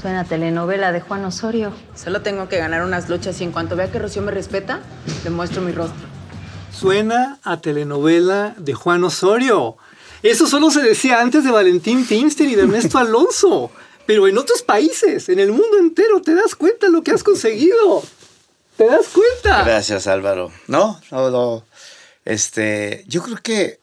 Suena 0.00 0.24
telenovela 0.24 0.90
de 0.90 1.02
Juan 1.02 1.22
Osorio. 1.26 1.74
Solo 1.94 2.22
tengo 2.22 2.48
que 2.48 2.56
ganar 2.56 2.82
unas 2.82 3.10
luchas 3.10 3.38
y 3.42 3.44
en 3.44 3.52
cuanto 3.52 3.76
vea 3.76 3.92
que 3.92 3.98
Rocío 3.98 4.22
me 4.22 4.32
respeta, 4.32 4.80
le 5.24 5.28
muestro 5.28 5.60
mi 5.60 5.72
rostro. 5.72 6.08
Suena 6.72 7.38
a 7.44 7.58
telenovela 7.58 8.54
de 8.56 8.72
Juan 8.72 9.04
Osorio. 9.04 9.76
Eso 10.22 10.46
solo 10.46 10.70
se 10.70 10.82
decía 10.82 11.20
antes 11.20 11.44
de 11.44 11.50
Valentín 11.50 12.06
Pinster 12.06 12.46
y 12.48 12.54
de 12.54 12.62
Ernesto 12.62 12.98
Alonso. 12.98 13.70
Pero 14.06 14.26
en 14.26 14.38
otros 14.38 14.62
países, 14.62 15.28
en 15.28 15.38
el 15.38 15.52
mundo 15.52 15.78
entero, 15.78 16.20
te 16.20 16.34
das 16.34 16.54
cuenta 16.54 16.86
de 16.86 16.92
lo 16.92 17.02
que 17.02 17.12
has 17.12 17.22
conseguido. 17.22 18.02
¿Te 18.76 18.86
das 18.86 19.06
cuenta? 19.08 19.62
Gracias, 19.62 20.06
Álvaro. 20.06 20.50
No, 20.66 21.00
no, 21.10 21.30
no. 21.30 21.64
Este, 22.24 23.04
yo 23.06 23.22
creo 23.22 23.36
que 23.42 23.80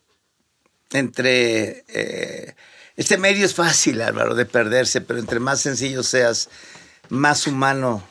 entre 0.91 1.85
eh, 1.87 2.55
este 2.95 3.17
medio 3.17 3.45
es 3.45 3.53
fácil, 3.53 4.01
Álvaro, 4.01 4.35
de 4.35 4.45
perderse, 4.45 5.01
pero 5.01 5.19
entre 5.19 5.39
más 5.39 5.61
sencillo 5.61 6.03
seas, 6.03 6.49
más 7.09 7.47
humano 7.47 8.03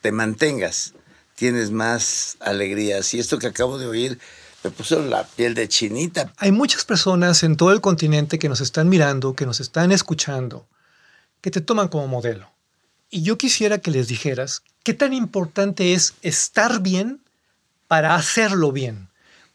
te 0.00 0.10
mantengas, 0.10 0.94
tienes 1.36 1.70
más 1.70 2.36
alegrías. 2.40 3.12
Y 3.14 3.20
esto 3.20 3.38
que 3.38 3.48
acabo 3.48 3.78
de 3.78 3.86
oír 3.86 4.18
me 4.62 4.70
puso 4.70 5.00
la 5.02 5.24
piel 5.24 5.54
de 5.54 5.68
chinita. 5.68 6.32
Hay 6.36 6.52
muchas 6.52 6.84
personas 6.84 7.42
en 7.42 7.56
todo 7.56 7.72
el 7.72 7.80
continente 7.80 8.38
que 8.38 8.48
nos 8.48 8.60
están 8.60 8.88
mirando, 8.88 9.34
que 9.34 9.46
nos 9.46 9.60
están 9.60 9.92
escuchando, 9.92 10.66
que 11.40 11.50
te 11.50 11.60
toman 11.60 11.88
como 11.88 12.06
modelo. 12.06 12.50
Y 13.10 13.22
yo 13.22 13.36
quisiera 13.38 13.78
que 13.78 13.90
les 13.90 14.08
dijeras 14.08 14.62
qué 14.82 14.94
tan 14.94 15.12
importante 15.12 15.94
es 15.94 16.14
estar 16.22 16.80
bien 16.80 17.20
para 17.88 18.14
hacerlo 18.14 18.72
bien 18.72 19.12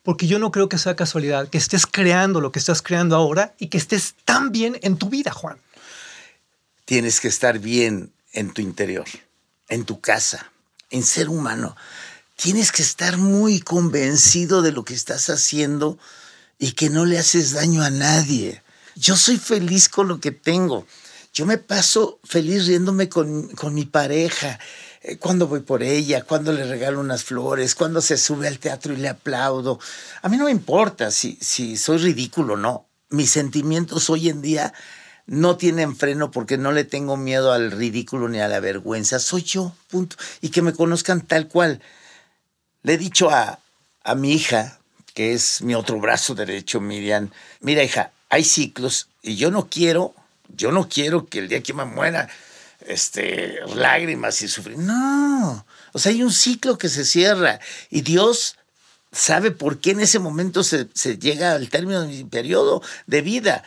porque 0.08 0.26
yo 0.26 0.40
no 0.40 0.52
creo 0.52 0.70
que 0.70 0.78
sea 0.78 0.96
casualidad 0.96 1.50
que 1.50 1.58
estés 1.58 1.86
creando 1.86 2.40
lo 2.40 2.54
que 2.54 2.60
estás 2.60 2.82
creando 2.82 3.18
ahora 3.18 3.54
y 3.60 3.68
que 3.68 3.78
estés 3.78 4.16
tan 4.24 4.54
bien 4.54 4.80
en 4.82 4.96
tu 4.96 5.10
vida, 5.10 5.34
Juan. 5.34 5.58
Tienes 6.86 7.20
que 7.20 7.28
estar 7.28 7.60
bien 7.60 8.14
en 8.32 8.54
tu 8.54 8.62
interior, 8.62 9.04
en 9.68 9.84
tu 9.84 10.00
casa, 10.00 10.50
en 10.92 11.04
ser 11.04 11.28
humano. 11.28 11.76
Tienes 12.38 12.72
que 12.72 12.84
estar 12.84 13.17
muy 13.17 13.60
convencido 13.60 14.62
de 14.62 14.72
lo 14.72 14.86
que 14.86 14.94
estás 14.94 15.32
haciendo 15.32 15.98
y 16.60 16.74
que 16.74 16.91
no 16.91 17.03
le 17.03 17.17
haces 17.17 17.53
daño 17.53 17.82
a 17.82 17.89
nadie. 17.89 18.62
Yo 18.96 19.15
soy 19.15 19.38
feliz 19.38 19.89
con 19.89 20.08
lo 20.08 20.20
que 20.20 20.29
tengo. 20.29 20.86
Yo 21.34 21.48
me 21.48 21.58
paso 21.58 22.20
feliz 22.24 22.67
riéndome 22.67 23.10
con, 23.10 23.48
con 23.50 23.74
mi 23.74 23.86
pareja 23.86 24.60
eh, 25.01 25.17
cuando 25.17 25.48
voy 25.48 25.62
por 25.62 25.82
ella, 25.82 26.25
cuando 26.25 26.53
le 26.53 26.63
regalo 26.65 27.00
unas 27.00 27.24
flores, 27.24 27.74
cuando 27.74 28.01
se 28.01 28.17
sube 28.17 28.48
al 28.48 28.60
teatro 28.60 28.94
y 28.94 28.98
le 28.98 29.10
aplaudo. 29.10 29.79
A 30.22 30.29
mí 30.29 30.38
no 30.38 30.46
me 30.46 30.51
importa 30.51 31.10
si, 31.10 31.39
si 31.41 31.75
soy 31.75 31.98
ridículo 31.98 32.53
o 32.53 32.58
no. 32.58 32.86
Mis 33.10 33.32
sentimientos 33.32 34.12
hoy 34.12 34.29
en 34.29 34.44
día 34.44 34.75
no 35.25 35.58
tienen 35.58 35.96
freno 35.96 36.29
porque 36.29 36.60
no 36.60 36.72
le 36.72 36.84
tengo 36.84 37.17
miedo 37.17 37.51
al 37.51 37.72
ridículo 37.72 38.29
ni 38.29 38.41
a 38.41 38.48
la 38.48 38.60
vergüenza. 38.60 39.17
Soy 39.17 39.41
yo, 39.41 39.75
punto. 39.89 40.17
Y 40.41 40.50
que 40.50 40.62
me 40.62 40.74
conozcan 40.74 41.22
tal 41.22 41.48
cual. 41.48 41.82
Le 42.88 42.94
he 42.94 42.98
dicho 42.98 43.29
a, 43.29 43.60
a 44.06 44.15
mi 44.15 44.32
hija, 44.32 44.79
que 45.13 45.34
es 45.34 45.62
mi 45.62 45.75
otro 45.75 46.00
brazo 46.00 46.36
derecho, 46.36 46.79
Miriam, 46.79 47.29
mira 47.60 47.84
hija, 47.84 48.12
hay 48.29 48.46
ciclos 48.46 49.10
y 49.22 49.36
yo 49.36 49.51
no 49.51 49.67
quiero, 49.67 50.15
yo 50.56 50.72
no 50.72 50.88
quiero 50.88 51.27
que 51.27 51.39
el 51.39 51.50
día 51.50 51.62
que 51.62 51.74
me 51.74 51.84
muera 51.84 52.29
este, 52.86 53.56
lágrimas 53.75 54.41
y 54.41 54.48
sufrir. 54.48 54.77
No, 54.77 55.65
o 55.91 56.00
sea, 56.00 56.13
hay 56.13 56.24
un 56.24 56.32
ciclo 56.32 56.77
que 56.77 56.88
se 56.88 57.03
cierra 57.03 57.60
y 57.89 58.03
Dios 58.03 58.56
sabe 59.12 59.51
por 59.51 59.79
qué 59.79 59.91
en 59.91 60.00
ese 60.00 60.20
momento 60.20 60.63
se, 60.63 60.88
se 60.94 61.17
llega 61.17 61.51
al 61.56 61.70
término 61.70 62.03
de 62.03 62.08
mi 62.08 62.24
periodo 62.24 62.82
de 63.06 63.22
vida. 63.22 63.65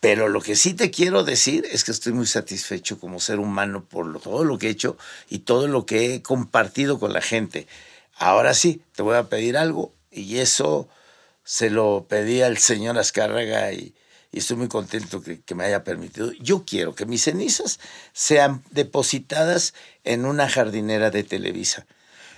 Pero 0.00 0.28
lo 0.28 0.40
que 0.40 0.56
sí 0.56 0.74
te 0.74 0.90
quiero 0.90 1.22
decir 1.22 1.64
es 1.70 1.84
que 1.84 1.92
estoy 1.92 2.12
muy 2.12 2.26
satisfecho 2.26 2.98
como 2.98 3.20
ser 3.20 3.38
humano 3.38 3.84
por 3.84 4.20
todo 4.20 4.42
lo 4.42 4.58
que 4.58 4.66
he 4.66 4.70
hecho 4.70 4.98
y 5.30 5.40
todo 5.40 5.68
lo 5.68 5.86
que 5.86 6.16
he 6.16 6.22
compartido 6.22 6.98
con 6.98 7.12
la 7.12 7.20
gente. 7.20 7.68
Ahora 8.18 8.54
sí, 8.54 8.82
te 8.94 9.02
voy 9.02 9.16
a 9.16 9.28
pedir 9.28 9.56
algo 9.56 9.94
y 10.10 10.38
eso 10.38 10.88
se 11.44 11.70
lo 11.70 12.06
pedí 12.08 12.42
al 12.42 12.58
señor 12.58 12.98
Azcárraga 12.98 13.72
y, 13.72 13.94
estoy 14.32 14.56
muy 14.56 14.68
contento 14.68 15.22
que, 15.22 15.40
que, 15.40 15.54
me 15.54 15.64
haya 15.64 15.82
permitido. 15.82 16.32
Yo 16.32 16.64
quiero 16.64 16.94
que 16.94 17.06
mis 17.06 17.22
cenizas 17.22 17.80
sean 18.12 18.62
depositadas 18.70 19.74
en 20.04 20.26
una 20.26 20.48
jardinera 20.48 21.10
de 21.10 21.24
Televisa. 21.24 21.86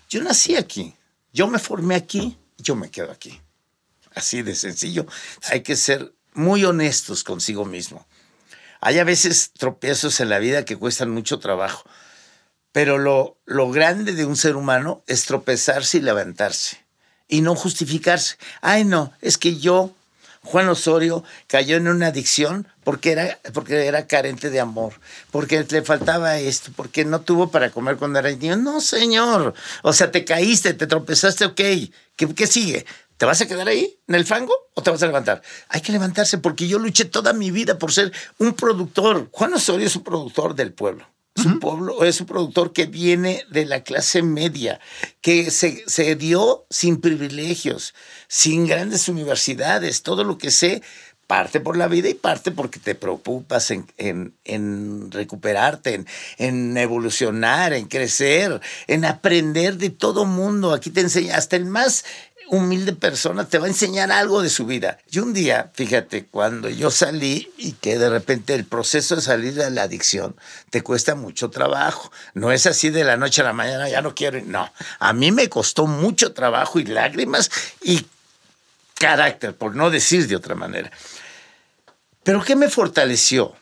Yo 0.09 0.23
nací 0.23 0.57
aquí, 0.57 0.95
yo 1.33 1.49
me 1.49 1.59
formé 1.59 1.97
aquí, 1.97 2.39
yo 2.59 2.77
me 2.77 2.91
quedo 2.91 3.11
aquí. 3.11 3.41
Así 4.15 4.43
de 4.43 4.55
sencillo. 4.55 5.07
Hay 5.51 5.63
que 5.63 5.77
ser 5.77 6.13
muy 6.35 6.65
honestos 6.65 7.25
consigo 7.25 7.65
mismo. 7.65 8.07
Hay 8.81 8.99
a 8.99 9.05
veces 9.05 9.53
tropiezos 9.53 10.21
en 10.21 10.31
la 10.31 10.39
vida 10.39 10.65
que 10.65 10.77
cuestan 10.77 11.11
mucho 11.11 11.39
trabajo, 11.39 11.85
pero 12.73 12.99
lo, 12.99 13.37
lo 13.47 13.71
grande 13.71 14.13
de 14.13 14.25
un 14.25 14.37
ser 14.37 14.57
humano 14.57 15.03
es 15.07 15.25
tropezarse 15.25 15.99
y 15.99 16.01
levantarse 16.01 16.79
y 17.31 17.41
no 17.41 17.55
justificarse. 17.55 18.37
Ay, 18.61 18.85
no, 18.85 19.13
es 19.21 19.39
que 19.39 19.57
yo 19.57 19.95
Juan 20.43 20.69
Osorio 20.69 21.23
cayó 21.47 21.77
en 21.77 21.89
una 21.89 22.09
adicción 22.09 22.67
porque 22.83 23.13
era, 23.13 23.39
porque 23.53 23.87
era 23.87 24.07
carente 24.07 24.51
de 24.51 24.61
amor, 24.61 24.95
porque 25.31 25.65
le 25.69 25.83
faltaba 25.83 26.39
esto, 26.39 26.73
porque 26.75 27.05
no 27.05 27.21
tuvo 27.21 27.51
para 27.51 27.71
comer 27.71 27.97
cuando 27.97 28.19
era 28.19 28.31
niño. 28.31 28.57
No, 28.57 28.81
señor. 28.81 29.55
O 29.83 29.93
sea, 29.93 30.11
te 30.11 30.25
caíste, 30.25 30.75
te 30.75 30.87
tropezaste, 30.87 31.45
ok. 31.45 31.61
¿Qué, 32.17 32.35
qué 32.35 32.47
sigue? 32.47 32.87
¿Te 33.17 33.27
vas 33.27 33.41
a 33.43 33.47
quedar 33.47 33.69
ahí 33.69 33.99
en 34.09 34.15
el 34.15 34.25
fango 34.25 34.55
o 34.75 34.83
te 34.83 34.91
vas 34.91 35.03
a 35.03 35.07
levantar? 35.07 35.43
Hay 35.69 35.83
que 35.83 35.93
levantarse 35.93 36.39
porque 36.39 36.67
yo 36.67 36.79
luché 36.79 37.05
toda 37.05 37.35
mi 37.35 37.51
vida 37.51 37.79
por 37.79 37.93
ser 37.93 38.13
un 38.39 38.55
productor. 38.55 39.29
Juan 39.31 39.53
Osorio 39.53 39.87
es 39.87 39.95
un 39.95 40.05
productor 40.05 40.55
del 40.55 40.73
pueblo. 40.73 41.07
Es 41.37 41.47
un 41.47 41.61
pueblo, 41.61 42.05
es 42.05 42.21
un 42.21 42.27
productor 42.27 42.73
que 42.73 42.87
viene 42.87 43.45
de 43.51 43.65
la 43.65 43.83
clase 43.83 44.21
media, 44.23 44.81
que 45.21 45.51
se, 45.51 45.85
se 45.87 46.17
dio 46.17 46.67
sin 46.71 47.01
privilegios, 47.01 47.95
sin 48.29 48.67
grandes 48.67 49.09
universidades, 49.09 50.03
todo 50.03 50.25
lo 50.25 50.39
que 50.39 50.51
sé, 50.51 50.83
parte 51.29 51.61
por 51.61 51.77
la 51.77 51.87
vida 51.87 52.09
y 52.09 52.15
parte 52.15 52.51
porque 52.51 52.81
te 52.81 52.97
preocupas 52.97 53.71
en, 53.71 53.87
en- 53.97 54.35
en 54.45 55.13
recuperarte, 55.13 55.95
en, 55.95 56.07
en 56.39 56.77
evolucionar, 56.77 57.73
en 57.73 57.87
crecer, 57.87 58.61
en 58.89 59.05
aprender 59.05 59.77
de 59.77 59.91
todo 59.91 60.25
mundo. 60.25 60.73
Aquí 60.73 60.91
te 60.91 61.01
enseña, 61.01 61.37
hasta 61.37 61.55
el 61.55 61.65
más 61.67 62.05
humilde 62.51 62.93
persona 62.93 63.49
te 63.49 63.59
va 63.59 63.67
a 63.67 63.69
enseñar 63.69 64.11
algo 64.11 64.43
de 64.43 64.51
su 64.51 64.67
vida. 64.67 64.99
Y 65.09 65.21
un 65.21 65.33
día, 65.33 65.71
fíjate, 65.73 66.27
cuando 66.27 66.69
yo 66.69 66.91
salí 66.91 67.53
y 67.57 67.73
que 67.75 67.97
de 67.97 68.11
repente 68.11 68.55
el 68.55 68.65
proceso 68.65 69.15
de 69.15 69.23
salir 69.23 69.55
de 69.55 69.71
la 69.71 69.85
adicción 69.85 70.35
te 70.69 70.83
cuesta 70.83 71.15
mucho 71.15 71.51
trabajo. 71.51 72.11
No 72.35 72.51
es 72.51 72.67
así 72.67 72.91
de 72.91 73.05
la 73.05 73.17
noche 73.17 73.43
a 73.43 73.45
la 73.45 73.53
mañana, 73.53 73.89
ya 73.89 74.03
no 74.03 74.17
quiero. 74.17 74.41
No, 74.45 74.71
a 74.99 75.13
mí 75.13 75.31
me 75.31 75.49
costó 75.49 75.87
mucho 75.87 76.35
trabajo 76.35 76.81
y 76.81 76.85
lágrimas 76.85 77.51
y 77.83 78.05
carácter, 78.95 79.57
por 79.57 79.77
no 79.77 79.89
decir 79.89 80.27
de 80.27 80.35
otra 80.35 80.57
manera. 80.57 80.91
Pero 82.25 82.43
¿qué 82.43 82.57
me 82.57 82.69
fortaleció? 82.69 83.55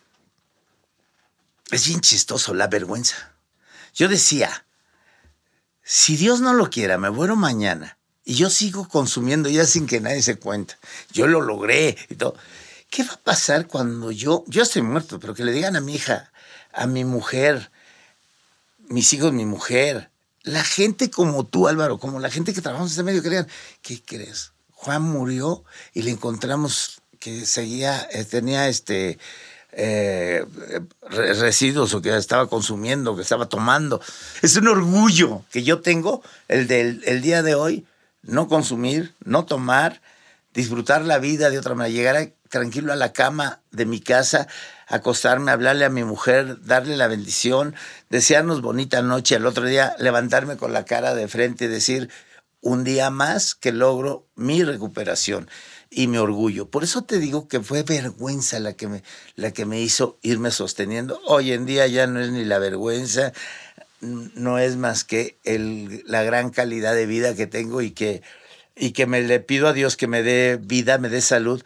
Es 1.71 1.87
bien 1.87 2.01
chistoso, 2.01 2.55
la 2.55 2.69
vergüenza. 2.69 3.35
Yo 3.95 4.09
decía, 4.09 4.65
si 5.83 6.17
Dios 6.17 6.41
no 6.41 6.55
lo 6.55 6.71
quiera, 6.71 6.97
me 6.97 7.11
muero 7.11 7.37
mañana 7.37 7.98
y 8.29 8.35
yo 8.35 8.51
sigo 8.51 8.87
consumiendo 8.87 9.49
ya 9.49 9.65
sin 9.65 9.87
que 9.87 10.03
nadie 10.03 10.21
se 10.21 10.37
cuenta. 10.37 10.77
Yo 11.13 11.27
lo 11.27 11.41
logré 11.41 11.97
y 12.11 12.15
todo. 12.15 12.37
¿Qué 12.91 13.03
va 13.03 13.15
a 13.15 13.17
pasar 13.21 13.67
cuando 13.67 14.13
yo, 14.13 14.45
yo 14.47 14.63
estoy 14.63 14.83
muerto, 14.83 15.19
pero 15.19 15.33
que 15.33 15.47
le 15.47 15.53
digan 15.53 15.77
a 15.77 15.81
mi 15.81 15.95
hija, 15.95 16.31
a 16.75 16.87
mi 16.87 17.07
mujer, 17.07 17.71
mis 18.89 19.11
hijos, 19.15 19.33
mi 19.33 19.47
mujer, 19.47 20.11
la 20.43 20.63
gente 20.63 21.11
como 21.11 21.47
tú, 21.47 21.69
Álvaro, 21.69 21.97
como 21.97 22.21
la 22.21 22.29
gente 22.31 22.53
que 22.53 22.61
trabajamos 22.61 22.91
en 22.91 22.93
este 22.93 23.03
medio, 23.03 23.23
que 23.23 23.31
digan, 23.31 23.49
¿qué 23.81 24.03
crees? 24.05 24.53
Juan 24.73 25.01
murió 25.01 25.65
y 25.95 26.03
le 26.03 26.11
encontramos 26.11 27.01
que 27.21 27.47
seguía, 27.47 28.07
eh, 28.13 28.25
tenía 28.25 28.69
este 28.69 29.19
eh, 29.73 30.45
re- 31.09 31.33
residuos 31.33 31.95
o 31.95 32.03
que 32.03 32.15
estaba 32.15 32.47
consumiendo, 32.47 33.17
que 33.17 33.23
estaba 33.23 33.49
tomando. 33.49 34.03
Es 34.43 34.55
un 34.57 34.69
orgullo 34.69 35.45
que 35.51 35.63
yo 35.63 35.81
tengo 35.81 36.23
el 36.49 36.69
del 36.69 37.03
el 37.07 37.23
día 37.23 37.43
de 37.43 37.55
hoy, 37.55 37.87
no 38.29 38.47
consumir, 38.47 39.15
no 39.25 39.47
tomar, 39.47 40.03
disfrutar 40.53 41.03
la 41.03 41.19
vida 41.19 41.51
de 41.51 41.59
otra 41.59 41.75
manera, 41.75 41.95
llegar 41.95 42.33
tranquilo 42.51 42.93
a 42.93 42.97
la 42.97 43.13
cama 43.13 43.63
de 43.71 43.87
mi 43.87 44.01
casa, 44.01 44.49
acostarme, 44.87 45.51
hablarle 45.51 45.85
a 45.85 45.91
mi 45.91 46.05
mujer, 46.05 46.63
darle 46.63 46.97
la 46.97 47.09
bendición, 47.09 47.75
desearnos 48.11 48.61
bonita 48.61 49.03
noche, 49.03 49.37
al 49.37 49.47
otro 49.47 49.65
día 49.65 49.97
levantarme 49.99 50.57
con 50.57 50.73
la 50.73 50.85
cara 50.85 51.15
de 51.15 51.27
frente 51.27 51.65
y 51.65 51.69
decir, 51.69 52.11
un 52.61 52.85
día 52.85 53.11
más 53.11 53.55
que 53.55 53.73
logro 53.73 54.27
mi 54.35 54.63
recuperación 54.63 55.49
y 55.91 56.07
mi 56.07 56.19
orgullo. 56.19 56.71
Por 56.71 56.85
eso 56.85 57.03
te 57.03 57.19
digo 57.19 57.49
que 57.49 57.61
fue 57.61 57.83
vergüenza 57.83 58.59
la 58.61 58.75
que 58.75 58.89
me, 58.89 59.03
la 59.37 59.53
que 59.53 59.65
me 59.65 59.81
hizo 59.81 60.19
irme 60.23 60.51
sosteniendo. 60.51 61.21
Hoy 61.27 61.53
en 61.53 61.67
día 61.67 61.87
ya 61.87 62.07
no 62.07 62.21
es 62.21 62.31
ni 62.31 62.45
la 62.45 62.59
vergüenza, 62.59 63.33
no 64.01 64.59
es 64.59 64.77
más 64.77 65.05
que 65.05 65.39
la 66.07 66.23
gran 66.23 66.51
calidad 66.51 66.95
de 66.95 67.07
vida 67.07 67.35
que 67.35 67.47
tengo 67.47 67.83
y 67.83 67.91
que, 67.91 68.23
y 68.77 68.93
que 68.93 69.07
me 69.07 69.23
le 69.23 69.41
pido 69.41 69.69
a 69.69 69.73
Dios 69.73 69.97
que 69.97 70.07
me 70.07 70.23
dé 70.23 70.59
vida, 70.61 70.99
me 70.99 71.09
dé 71.09 71.21
salud, 71.21 71.63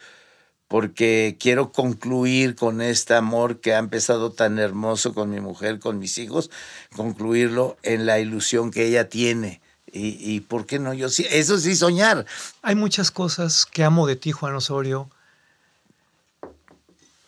porque 0.67 1.37
quiero 1.39 1.71
concluir 1.71 2.55
con 2.55 2.81
este 2.81 3.13
amor 3.13 3.59
que 3.59 3.75
ha 3.75 3.77
empezado 3.77 4.31
tan 4.31 4.57
hermoso 4.57 5.13
con 5.13 5.29
mi 5.29 5.39
mujer, 5.39 5.79
con 5.79 5.99
mis 5.99 6.17
hijos, 6.17 6.49
concluirlo 6.95 7.77
en 7.83 8.05
la 8.05 8.19
ilusión 8.19 8.71
que 8.71 8.87
ella 8.87 9.09
tiene. 9.09 9.61
Y, 9.91 10.17
y 10.19 10.39
¿por 10.39 10.65
qué 10.65 10.79
no? 10.79 10.95
Yo 10.95 11.09
sí, 11.09 11.27
eso 11.29 11.59
sí 11.59 11.75
soñar. 11.75 12.25
Hay 12.63 12.73
muchas 12.73 13.11
cosas 13.11 13.67
que 13.67 13.83
amo 13.83 14.07
de 14.07 14.15
ti, 14.15 14.31
Juan 14.31 14.55
Osorio, 14.55 15.11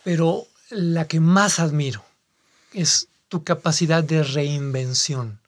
pero 0.03 0.47
la 0.71 1.07
que 1.07 1.19
más 1.19 1.59
admiro 1.59 2.03
es 2.73 3.07
tu 3.29 3.43
capacidad 3.43 4.03
de 4.03 4.23
reinvención. 4.23 5.39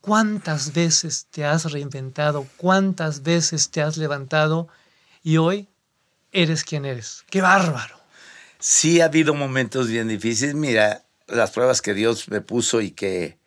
¿Cuántas 0.00 0.72
veces 0.72 1.26
te 1.30 1.44
has 1.44 1.70
reinventado? 1.70 2.46
¿Cuántas 2.56 3.22
veces 3.22 3.70
te 3.70 3.82
has 3.82 3.96
levantado? 3.96 4.68
Y 5.22 5.36
hoy 5.36 5.68
eres 6.32 6.64
quien 6.64 6.84
eres. 6.84 7.24
¡Qué 7.30 7.40
bárbaro! 7.40 7.96
Sí 8.58 9.00
ha 9.00 9.06
habido 9.06 9.34
momentos 9.34 9.88
bien 9.88 10.08
difíciles. 10.08 10.54
Mira, 10.54 11.04
las 11.28 11.50
pruebas 11.50 11.82
que 11.82 11.94
Dios 11.94 12.28
me 12.28 12.40
puso 12.40 12.80
y 12.80 12.90
que, 12.90 13.38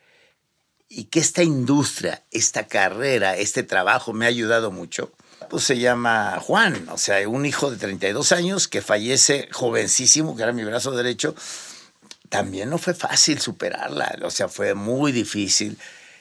y 0.87 1.05
que 1.05 1.19
esta 1.19 1.43
industria, 1.43 2.23
esta 2.31 2.67
carrera, 2.67 3.35
este 3.35 3.63
trabajo 3.63 4.13
me 4.13 4.25
ha 4.25 4.29
ayudado 4.29 4.71
mucho. 4.71 5.11
Pues 5.49 5.63
se 5.63 5.77
llama 5.77 6.39
Juan, 6.41 6.87
o 6.89 6.97
sea, 6.97 7.27
un 7.27 7.45
hijo 7.45 7.69
de 7.69 7.77
32 7.77 8.31
años 8.31 8.67
que 8.67 8.81
fallece 8.81 9.49
jovencísimo, 9.51 10.35
que 10.35 10.43
era 10.43 10.53
mi 10.53 10.63
brazo 10.63 10.91
derecho. 10.91 11.35
También 12.29 12.69
no 12.69 12.77
fue 12.77 12.93
fácil 12.93 13.39
superarla, 13.39 14.17
o 14.23 14.31
sea, 14.31 14.47
fue 14.47 14.73
muy 14.73 15.11
difícil. 15.11 15.77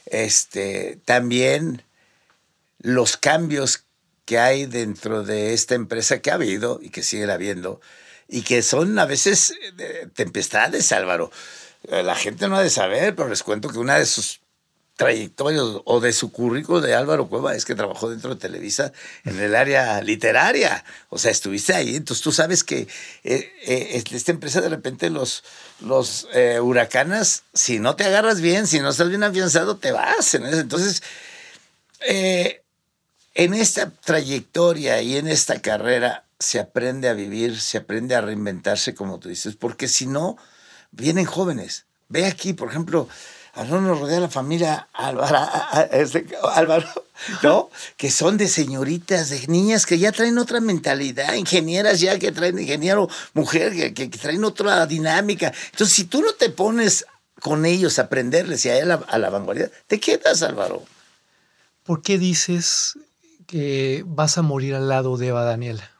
Este, 0.06 0.98
también 1.04 1.82
los 2.78 3.16
cambios 3.16 3.84
que 4.24 4.38
hay 4.38 4.66
dentro 4.66 5.22
de 5.22 5.52
esta 5.54 5.74
empresa 5.74 6.20
que 6.20 6.30
ha 6.30 6.34
habido 6.34 6.80
y 6.82 6.90
que 6.90 7.02
sigue 7.02 7.30
habiendo 7.30 7.80
y 8.28 8.42
que 8.42 8.62
son 8.62 8.98
a 8.98 9.06
veces 9.06 9.54
eh, 9.78 10.08
tempestades, 10.14 10.92
Álvaro. 10.92 11.30
Eh, 11.88 12.02
La 12.02 12.14
gente 12.14 12.48
no 12.48 12.56
ha 12.56 12.62
de 12.62 12.70
saber, 12.70 13.14
pero 13.14 13.28
les 13.28 13.42
cuento 13.42 13.68
que 13.68 13.78
una 13.78 13.98
de 13.98 14.06
sus 14.06 14.40
trayectorias 14.96 15.64
o 15.84 16.00
de 16.00 16.12
su 16.12 16.30
currículo 16.30 16.80
de 16.80 16.94
Álvaro 16.94 17.28
Cueva 17.28 17.54
es 17.54 17.64
que 17.64 17.74
trabajó 17.74 18.10
dentro 18.10 18.34
de 18.34 18.40
Televisa 18.40 18.92
en 19.24 19.40
el 19.40 19.54
área 19.56 20.00
literaria. 20.02 20.84
O 21.08 21.18
sea, 21.18 21.30
estuviste 21.30 21.74
ahí, 21.74 21.96
entonces 21.96 22.22
tú 22.22 22.32
sabes 22.32 22.62
que 22.62 22.86
eh, 23.24 23.52
eh, 23.66 24.04
esta 24.10 24.32
empresa 24.32 24.60
de 24.60 24.68
repente 24.68 25.10
los, 25.10 25.42
los 25.80 26.28
eh, 26.32 26.60
huracanas, 26.60 27.42
si 27.52 27.78
no 27.78 27.96
te 27.96 28.04
agarras 28.04 28.40
bien, 28.40 28.66
si 28.66 28.80
no 28.80 28.90
estás 28.90 29.08
bien 29.08 29.24
afianzado, 29.24 29.76
te 29.76 29.90
vas. 29.90 30.34
Entonces, 30.34 31.02
eh, 32.06 32.62
en 33.34 33.54
esta 33.54 33.90
trayectoria 33.90 35.02
y 35.02 35.16
en 35.16 35.26
esta 35.26 35.60
carrera 35.60 36.24
se 36.38 36.60
aprende 36.60 37.08
a 37.08 37.14
vivir, 37.14 37.60
se 37.60 37.78
aprende 37.78 38.14
a 38.14 38.20
reinventarse, 38.20 38.94
como 38.94 39.18
tú 39.18 39.28
dices, 39.28 39.56
porque 39.56 39.88
si 39.88 40.06
no, 40.06 40.36
vienen 40.92 41.24
jóvenes. 41.24 41.86
Ve 42.08 42.26
aquí, 42.26 42.52
por 42.52 42.68
ejemplo, 42.68 43.08
no 43.62 43.80
nos 43.80 44.00
rodea 44.00 44.18
la 44.20 44.28
familia 44.28 44.88
Álvaro, 44.92 45.38
este, 45.92 46.26
Álvaro, 46.54 46.86
¿no? 47.42 47.70
Que 47.96 48.10
son 48.10 48.36
de 48.36 48.48
señoritas, 48.48 49.30
de 49.30 49.46
niñas 49.46 49.86
que 49.86 49.98
ya 49.98 50.10
traen 50.10 50.38
otra 50.38 50.60
mentalidad, 50.60 51.34
ingenieras 51.34 52.00
ya 52.00 52.18
que 52.18 52.32
traen 52.32 52.58
ingeniero 52.58 53.08
mujer, 53.32 53.72
que, 53.72 53.94
que- 53.94 54.10
que 54.10 54.18
traen 54.18 54.44
otra 54.44 54.86
dinámica. 54.86 55.52
Entonces, 55.70 55.94
si 55.94 56.04
tú 56.04 56.20
no 56.22 56.32
te 56.32 56.50
pones 56.50 57.06
con 57.40 57.64
ellos 57.66 57.98
a 57.98 58.02
aprenderles 58.02 58.64
y 58.64 58.70
a, 58.70 58.84
la, 58.84 58.94
a 59.06 59.18
la 59.18 59.30
vanguardia, 59.30 59.70
te 59.86 60.00
quedas, 60.00 60.42
Álvaro. 60.42 60.82
¿Por 61.84 62.02
qué 62.02 62.18
dices 62.18 62.94
que 63.46 64.02
vas 64.06 64.38
a 64.38 64.42
morir 64.42 64.74
al 64.74 64.88
lado 64.88 65.16
de 65.16 65.28
Eva 65.28 65.44
Daniela? 65.44 65.90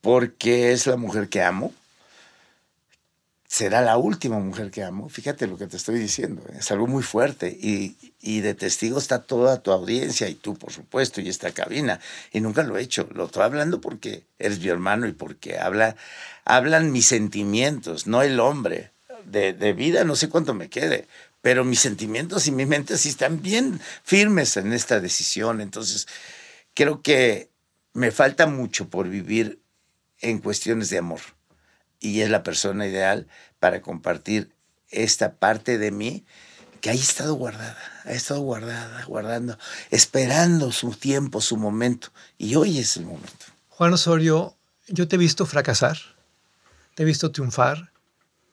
porque 0.00 0.70
es 0.72 0.86
la 0.86 0.96
mujer 0.96 1.28
que 1.28 1.42
amo. 1.42 1.72
Será 3.48 3.80
la 3.80 3.96
última 3.96 4.38
mujer 4.38 4.70
que 4.70 4.82
amo. 4.82 5.08
Fíjate 5.08 5.46
lo 5.46 5.56
que 5.56 5.66
te 5.66 5.76
estoy 5.76 5.98
diciendo. 5.98 6.42
¿eh? 6.48 6.56
Es 6.58 6.70
algo 6.72 6.86
muy 6.86 7.02
fuerte. 7.02 7.48
Y, 7.48 7.96
y 8.20 8.40
de 8.40 8.54
testigo 8.54 8.98
está 8.98 9.22
toda 9.22 9.62
tu 9.62 9.70
audiencia 9.70 10.28
y 10.28 10.34
tú, 10.34 10.56
por 10.56 10.72
supuesto, 10.72 11.20
y 11.20 11.28
esta 11.28 11.52
cabina. 11.52 12.00
Y 12.32 12.40
nunca 12.40 12.64
lo 12.64 12.76
he 12.76 12.82
hecho. 12.82 13.08
Lo 13.14 13.26
estoy 13.26 13.44
hablando 13.44 13.80
porque 13.80 14.24
eres 14.38 14.58
mi 14.58 14.68
hermano 14.68 15.06
y 15.06 15.12
porque 15.12 15.58
habla, 15.58 15.96
hablan 16.44 16.90
mis 16.90 17.06
sentimientos, 17.06 18.06
no 18.06 18.22
el 18.22 18.40
hombre. 18.40 18.90
De, 19.24 19.52
de 19.52 19.72
vida 19.72 20.04
no 20.04 20.14
sé 20.14 20.28
cuánto 20.28 20.54
me 20.54 20.68
quede. 20.68 21.06
Pero 21.40 21.64
mis 21.64 21.80
sentimientos 21.80 22.46
y 22.48 22.52
mi 22.52 22.66
mente 22.66 22.98
sí 22.98 23.08
están 23.08 23.42
bien 23.42 23.80
firmes 24.02 24.56
en 24.56 24.72
esta 24.72 24.98
decisión. 25.00 25.60
Entonces, 25.60 26.08
creo 26.74 27.00
que 27.02 27.50
me 27.92 28.10
falta 28.10 28.46
mucho 28.46 28.88
por 28.88 29.08
vivir 29.08 29.60
en 30.20 30.38
cuestiones 30.38 30.90
de 30.90 30.98
amor. 30.98 31.20
Y 32.00 32.20
es 32.20 32.30
la 32.30 32.42
persona 32.42 32.86
ideal 32.86 33.26
para 33.58 33.82
compartir 33.82 34.52
esta 34.90 35.34
parte 35.34 35.78
de 35.78 35.90
mí 35.90 36.24
que 36.80 36.90
ha 36.90 36.92
estado 36.92 37.34
guardada, 37.34 37.76
ha 38.04 38.12
estado 38.12 38.40
guardada, 38.40 39.04
guardando, 39.06 39.58
esperando 39.90 40.72
su 40.72 40.92
tiempo, 40.92 41.40
su 41.40 41.56
momento. 41.56 42.12
Y 42.38 42.54
hoy 42.54 42.78
es 42.78 42.96
el 42.96 43.06
momento. 43.06 43.46
Juan 43.70 43.92
Osorio, 43.92 44.56
yo 44.88 45.08
te 45.08 45.16
he 45.16 45.18
visto 45.18 45.46
fracasar, 45.46 45.98
te 46.94 47.02
he 47.02 47.06
visto 47.06 47.32
triunfar, 47.32 47.90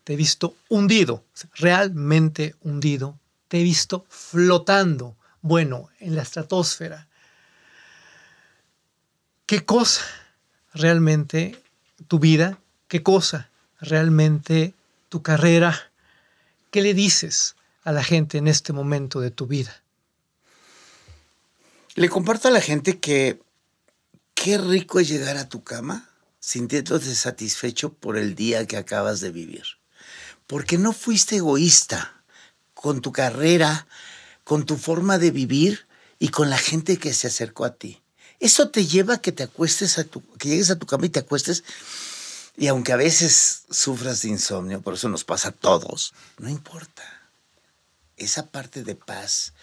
te 0.04 0.14
he 0.14 0.16
visto 0.16 0.56
hundido, 0.70 1.24
realmente 1.56 2.56
hundido, 2.62 3.20
te 3.48 3.60
he 3.60 3.64
visto 3.64 4.06
flotando, 4.10 5.16
bueno, 5.42 5.90
en 6.00 6.16
la 6.16 6.24
estratosfera. 6.24 7.08
¿Qué 9.46 9.64
cosa 9.64 10.02
realmente 10.74 11.62
tu 12.08 12.20
vida? 12.20 12.58
¿Qué 12.94 13.02
cosa 13.02 13.50
realmente 13.82 14.76
tu 15.10 15.24
carrera? 15.24 15.92
¿Qué 16.70 16.84
le 16.84 16.94
dices 16.94 17.56
a 17.84 17.92
la 17.92 18.04
gente 18.04 18.38
en 18.38 18.48
este 18.48 18.72
momento 18.72 19.20
de 19.20 19.32
tu 19.32 19.48
vida? 19.48 19.82
Le 21.96 22.08
comparto 22.08 22.50
a 22.50 22.52
la 22.52 22.62
gente 22.62 23.00
que 23.00 23.42
qué 24.36 24.60
rico 24.60 25.00
es 25.00 25.08
llegar 25.08 25.38
a 25.38 25.50
tu 25.50 25.64
cama 25.64 26.08
sintiéndote 26.40 27.16
satisfecho 27.16 27.92
por 27.94 28.16
el 28.16 28.36
día 28.36 28.68
que 28.68 28.78
acabas 28.78 29.22
de 29.22 29.32
vivir. 29.32 29.64
Porque 30.46 30.78
no 30.78 30.94
fuiste 30.94 31.38
egoísta 31.38 32.22
con 32.76 33.02
tu 33.02 33.12
carrera, 33.12 33.88
con 34.44 34.68
tu 34.68 34.78
forma 34.78 35.18
de 35.18 35.32
vivir 35.32 35.88
y 36.20 36.28
con 36.28 36.52
la 36.52 36.60
gente 36.60 36.98
que 36.98 37.12
se 37.16 37.26
acercó 37.26 37.66
a 37.66 37.74
ti. 37.74 38.04
Eso 38.40 38.70
te 38.70 38.86
lleva 38.86 39.16
a 39.16 39.22
que 39.22 39.32
te 39.32 39.42
acuestes 39.42 39.98
a 39.98 40.04
tu, 40.04 40.22
que 40.38 40.50
llegues 40.50 40.70
a 40.70 40.78
tu 40.78 40.86
cama 40.86 41.08
y 41.08 41.10
te 41.10 41.22
acuestes. 41.22 41.64
Y 42.56 42.68
aunque 42.68 42.94
a 42.94 42.98
veces 42.98 43.64
sufras 43.70 44.22
de 44.22 44.30
insomnio, 44.30 44.82
por 44.82 44.94
eso 44.94 45.10
nos 45.10 45.24
pasa 45.24 45.50
a 45.50 45.54
todos, 45.54 46.14
no 46.38 46.50
importa. 46.50 47.04
Esa 48.16 48.48
parte 48.52 48.84
de 48.84 48.96
paz, 48.96 49.54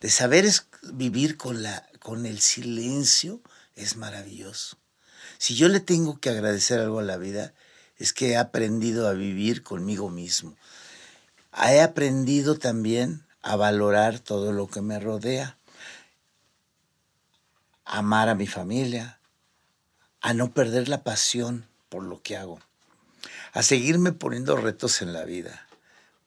de 0.00 0.08
saber 0.08 0.46
es- 0.46 0.66
vivir 0.82 1.36
con, 1.36 1.62
la, 1.62 1.86
con 2.00 2.24
el 2.24 2.40
silencio, 2.40 3.40
es 3.76 3.96
maravilloso. 3.96 4.78
Si 5.36 5.54
yo 5.56 5.68
le 5.68 5.80
tengo 5.80 6.18
que 6.20 6.30
agradecer 6.30 6.80
algo 6.80 7.00
a 7.00 7.04
la 7.04 7.18
vida, 7.18 7.52
es 7.98 8.12
que 8.12 8.30
he 8.30 8.36
aprendido 8.36 9.08
a 9.08 9.12
vivir 9.12 9.62
conmigo 9.62 10.08
mismo. 10.08 10.56
He 11.52 11.80
aprendido 11.80 12.58
también 12.58 13.26
a 13.42 13.56
valorar 13.56 14.20
todo 14.20 14.52
lo 14.52 14.68
que 14.68 14.80
me 14.80 14.98
rodea, 14.98 15.58
amar 17.84 18.28
a 18.28 18.34
mi 18.34 18.46
familia, 18.46 19.20
a 20.20 20.32
no 20.34 20.52
perder 20.52 20.88
la 20.88 21.02
pasión 21.02 21.67
por 21.88 22.02
lo 22.02 22.22
que 22.22 22.36
hago, 22.36 22.60
a 23.52 23.62
seguirme 23.62 24.12
poniendo 24.12 24.56
retos 24.56 25.02
en 25.02 25.12
la 25.12 25.24
vida. 25.24 25.66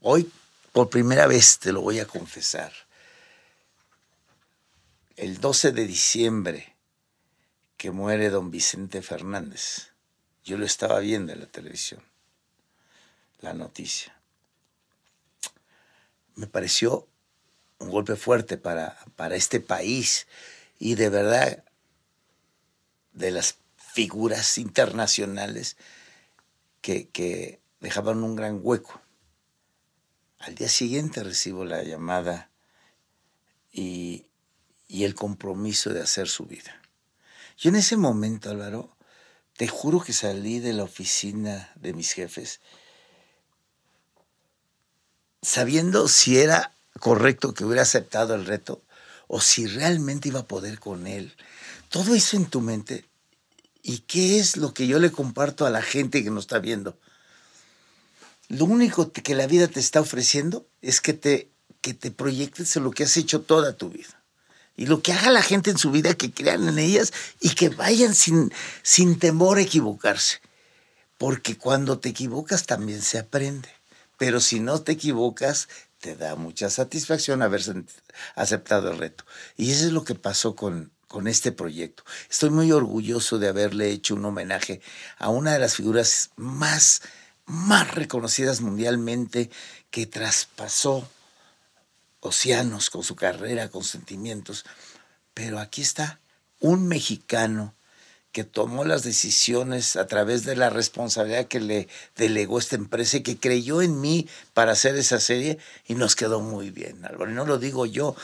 Hoy, 0.02 0.32
por 0.72 0.90
primera 0.90 1.28
vez, 1.28 1.60
te 1.60 1.72
lo 1.72 1.82
voy 1.82 2.00
a 2.00 2.08
confesar. 2.08 2.72
El 5.16 5.40
12 5.40 5.72
de 5.72 5.86
diciembre 5.86 6.76
que 7.78 7.92
muere 7.92 8.30
don 8.30 8.52
Vicente 8.52 9.02
Fernández, 9.02 9.92
yo 10.44 10.58
lo 10.58 10.66
estaba 10.66 11.00
viendo 11.00 11.34
en 11.34 11.40
la 11.40 11.46
televisión, 11.46 12.02
la 13.40 13.54
noticia. 13.54 14.16
Me 16.36 16.48
pareció 16.48 17.08
un 17.80 17.90
golpe 17.90 18.16
fuerte 18.16 18.58
para, 18.58 18.98
para 19.16 19.36
este 19.36 19.60
país 19.60 20.28
y 20.80 20.96
de 20.96 21.10
verdad 21.10 21.64
de 23.14 23.32
las 23.32 23.54
figuras 23.94 24.58
internacionales 24.58 25.78
que, 26.82 27.60
dejaban 27.80 28.24
un 28.24 28.36
gran 28.36 28.60
hueco. 28.62 29.02
Al 30.40 30.56
día 30.56 30.70
siguiente 30.70 31.24
recibo 31.24 31.66
la 31.66 31.84
llamada 31.84 32.50
y, 33.72 34.28
y 34.88 35.04
el 35.04 35.16
compromiso 35.16 35.92
de 35.92 36.02
hacer 36.02 36.28
su 36.28 36.46
vida. 36.46 36.80
Yo 37.58 37.70
en 37.70 37.76
ese 37.76 37.98
momento, 37.98 38.50
Álvaro, 38.50 38.96
te 39.58 39.68
juro 39.68 40.00
que 40.02 40.14
salí 40.14 40.60
de 40.60 40.74
la 40.74 40.84
oficina 40.84 41.72
de 41.76 41.94
mis 41.94 42.14
jefes 42.14 42.62
sabiendo 45.42 46.08
si 46.08 46.38
era 46.38 46.74
correcto 47.00 47.54
que 47.54 47.66
hubiera 47.66 47.82
aceptado 47.82 48.36
el 48.36 48.46
reto 48.46 48.84
o 49.28 49.42
si 49.42 49.66
realmente 49.66 50.28
iba 50.30 50.42
a 50.42 50.48
poder 50.48 50.80
con 50.80 51.08
él. 51.08 51.36
Todo 51.90 52.14
eso 52.16 52.38
en 52.38 52.46
tu 52.46 52.62
mente. 52.62 53.06
¿Y 53.84 54.00
qué 54.00 54.40
es 54.40 54.58
lo 54.58 54.74
que 54.74 54.88
yo 54.88 55.00
le 55.00 55.12
comparto 55.12 55.66
a 55.66 55.70
la 55.70 55.82
gente 55.82 56.24
que 56.24 56.30
nos 56.30 56.44
está 56.44 56.60
viendo? 56.60 56.98
Lo 58.48 58.66
único 58.66 59.12
que 59.12 59.36
la 59.36 59.48
vida 59.48 59.68
te 59.68 59.80
está 59.80 60.02
ofreciendo 60.02 60.68
es 60.82 61.02
que 61.02 61.14
te, 61.14 61.50
que 61.82 61.94
te 61.94 62.12
proyectes 62.12 62.76
en 62.76 62.84
lo 62.84 62.92
que 62.92 63.04
has 63.04 63.18
hecho 63.18 63.42
toda 63.42 63.78
tu 63.78 63.90
vida. 63.90 64.22
Y 64.76 64.86
lo 64.86 65.02
que 65.02 65.14
haga 65.14 65.32
la 65.32 65.42
gente 65.42 65.72
en 65.72 65.78
su 65.78 65.92
vida, 65.92 66.14
que 66.14 66.32
crean 66.32 66.68
en 66.68 66.80
ellas 66.80 67.14
y 67.40 67.52
que 67.52 67.70
vayan 67.70 68.16
sin, 68.16 68.52
sin 68.84 69.20
temor 69.20 69.58
a 69.58 69.62
equivocarse. 69.62 70.42
Porque 71.18 71.58
cuando 71.58 72.00
te 72.00 72.10
equivocas 72.10 72.66
también 72.66 73.02
se 73.02 73.20
aprende. 73.20 73.70
Pero 74.18 74.40
si 74.40 74.60
no 74.60 74.82
te 74.82 74.94
equivocas, 74.94 75.68
te 76.00 76.16
da 76.16 76.36
mucha 76.36 76.70
satisfacción 76.70 77.42
haber 77.42 77.64
aceptado 78.36 78.92
el 78.92 78.98
reto. 78.98 79.24
Y 79.56 79.72
eso 79.72 79.86
es 79.86 79.92
lo 79.92 80.04
que 80.04 80.16
pasó 80.16 80.56
con, 80.56 80.92
con 81.12 81.28
este 81.28 81.52
proyecto. 81.52 82.06
Estoy 82.30 82.52
muy 82.52 82.72
orgulloso 82.72 83.38
de 83.38 83.50
haberle 83.50 83.90
hecho 83.92 84.16
un 84.16 84.24
homenaje 84.24 84.80
a 85.18 85.28
una 85.28 85.52
de 85.52 85.60
las 85.60 85.76
figuras 85.76 86.30
más, 86.38 87.02
más 87.46 87.94
reconocidas 87.94 88.62
mundialmente 88.62 89.50
que 89.90 90.06
traspasó 90.06 91.06
océanos 92.22 92.90
con 92.90 93.04
su 93.04 93.18
carrera, 93.18 93.68
con 93.68 93.84
sentimientos. 93.84 94.64
Pero 95.34 95.60
aquí 95.60 95.82
está 95.82 96.22
un 96.62 96.88
mexicano 96.88 97.76
que 98.32 98.46
tomó 98.46 98.86
las 98.86 99.04
decisiones 99.04 99.98
a 99.98 100.08
través 100.08 100.46
de 100.46 100.56
la 100.56 100.70
responsabilidad 100.70 101.48
que 101.48 101.60
le 101.60 101.90
delegó 102.16 102.60
esta 102.60 102.78
empresa 102.78 103.18
y 103.18 103.24
que 103.24 103.38
creyó 103.38 103.82
en 103.82 104.00
mí 104.00 104.30
para 104.54 104.72
hacer 104.72 104.96
esa 104.96 105.20
serie 105.20 105.58
y 105.88 105.96
nos 105.96 106.16
quedó 106.16 106.40
muy 106.40 106.70
bien, 106.70 107.04
Álvaro. 107.04 107.32
Y 107.32 107.34
no 107.34 107.46
lo 107.46 107.58
digo 107.58 107.86
yo, 107.86 108.16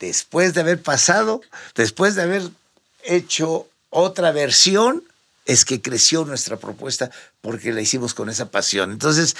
después 0.00 0.54
de 0.54 0.60
haber 0.60 0.82
pasado, 0.82 1.40
después 1.74 2.14
de 2.14 2.22
haber 2.22 2.42
hecho 3.04 3.68
otra 3.90 4.32
versión, 4.32 5.04
es 5.46 5.64
que 5.64 5.80
creció 5.80 6.24
nuestra 6.24 6.56
propuesta 6.56 7.10
porque 7.40 7.72
la 7.72 7.80
hicimos 7.80 8.14
con 8.14 8.28
esa 8.28 8.50
pasión. 8.50 8.90
Entonces, 8.90 9.36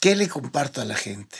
¿qué 0.00 0.14
le 0.14 0.28
comparto 0.28 0.80
a 0.80 0.84
la 0.84 0.94
gente? 0.94 1.36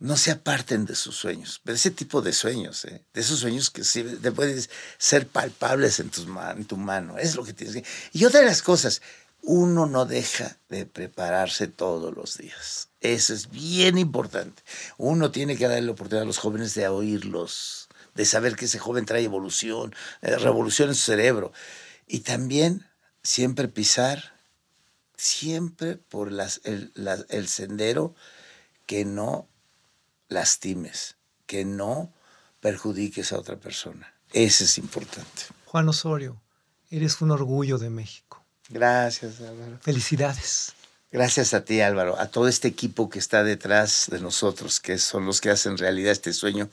No 0.00 0.16
se 0.16 0.30
aparten 0.30 0.84
de 0.84 0.94
sus 0.94 1.16
sueños, 1.16 1.60
pero 1.64 1.76
ese 1.76 1.90
tipo 1.90 2.20
de 2.20 2.32
sueños, 2.32 2.84
¿eh? 2.84 3.02
de 3.14 3.20
esos 3.20 3.40
sueños 3.40 3.70
que 3.70 3.82
sí 3.82 4.02
te 4.02 4.30
pueden 4.30 4.64
ser 4.96 5.26
palpables 5.26 5.98
en, 5.98 6.10
en 6.56 6.64
tu 6.64 6.76
mano, 6.76 7.18
es 7.18 7.34
lo 7.34 7.44
que 7.44 7.52
tienes 7.52 7.74
que... 7.74 7.84
Y 8.12 8.24
otra 8.24 8.40
de 8.40 8.46
las 8.46 8.62
cosas, 8.62 9.02
uno 9.42 9.86
no 9.86 10.04
deja 10.04 10.58
de 10.68 10.86
prepararse 10.86 11.66
todos 11.66 12.14
los 12.14 12.36
días. 12.38 12.88
Eso 13.00 13.32
es 13.32 13.50
bien 13.50 13.98
importante. 13.98 14.62
Uno 14.96 15.30
tiene 15.30 15.56
que 15.56 15.68
darle 15.68 15.86
la 15.86 15.92
oportunidad 15.92 16.22
a 16.22 16.26
los 16.26 16.38
jóvenes 16.38 16.74
de 16.74 16.88
oírlos, 16.88 17.88
de 18.14 18.24
saber 18.24 18.56
que 18.56 18.64
ese 18.64 18.78
joven 18.78 19.06
trae 19.06 19.22
evolución, 19.22 19.94
eh, 20.22 20.36
revolución 20.36 20.88
en 20.88 20.94
su 20.94 21.04
cerebro. 21.04 21.52
Y 22.06 22.20
también 22.20 22.86
siempre 23.22 23.68
pisar, 23.68 24.34
siempre 25.16 25.96
por 25.96 26.28
el, 26.28 26.92
el 27.28 27.48
sendero 27.48 28.14
que 28.86 29.04
no 29.04 29.48
lastimes, 30.28 31.16
que 31.46 31.64
no 31.64 32.12
perjudiques 32.60 33.32
a 33.32 33.38
otra 33.38 33.56
persona. 33.56 34.12
Eso 34.32 34.64
es 34.64 34.78
importante. 34.78 35.44
Juan 35.66 35.88
Osorio, 35.88 36.40
eres 36.90 37.20
un 37.20 37.30
orgullo 37.30 37.78
de 37.78 37.90
México. 37.90 38.27
Gracias, 38.68 39.40
Álvaro. 39.40 39.78
Felicidades. 39.80 40.72
Gracias 41.10 41.54
a 41.54 41.64
ti, 41.64 41.80
Álvaro, 41.80 42.20
a 42.20 42.26
todo 42.26 42.48
este 42.48 42.68
equipo 42.68 43.08
que 43.08 43.18
está 43.18 43.42
detrás 43.42 44.08
de 44.10 44.20
nosotros, 44.20 44.78
que 44.78 44.98
son 44.98 45.24
los 45.24 45.40
que 45.40 45.48
hacen 45.48 45.78
realidad 45.78 46.12
este 46.12 46.34
sueño. 46.34 46.68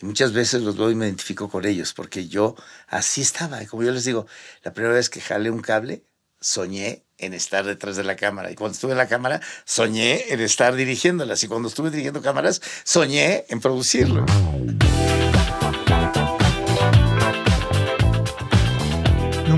Y 0.00 0.06
muchas 0.06 0.32
veces 0.32 0.62
los 0.62 0.76
veo 0.76 0.90
y 0.90 0.94
me 0.94 1.04
identifico 1.04 1.50
con 1.50 1.66
ellos, 1.66 1.92
porque 1.92 2.26
yo 2.26 2.56
así 2.88 3.20
estaba. 3.20 3.64
Como 3.66 3.82
yo 3.82 3.92
les 3.92 4.04
digo, 4.04 4.26
la 4.62 4.72
primera 4.72 4.94
vez 4.94 5.10
que 5.10 5.20
jalé 5.20 5.50
un 5.50 5.60
cable, 5.60 6.02
soñé 6.40 7.04
en 7.18 7.34
estar 7.34 7.64
detrás 7.64 7.96
de 7.96 8.04
la 8.04 8.16
cámara. 8.16 8.50
Y 8.50 8.54
cuando 8.54 8.74
estuve 8.74 8.92
en 8.92 8.98
la 8.98 9.08
cámara, 9.08 9.40
soñé 9.66 10.32
en 10.32 10.40
estar 10.40 10.74
dirigiéndolas. 10.74 11.42
Y 11.44 11.48
cuando 11.48 11.68
estuve 11.68 11.90
dirigiendo 11.90 12.22
cámaras, 12.22 12.62
soñé 12.84 13.44
en 13.48 13.60
producirlo. 13.60 14.24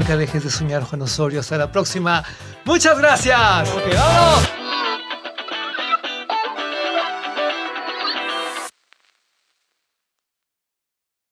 Nunca 0.06 0.18
dejes 0.18 0.44
de 0.44 0.50
soñar, 0.50 0.84
Juan 0.84 1.02
Osorio. 1.02 1.40
Hasta 1.40 1.58
la 1.58 1.72
próxima. 1.72 2.22
Muchas 2.64 2.96
gracias. 2.96 3.68
Ok, 3.70 3.92
vámonos. 3.92 4.65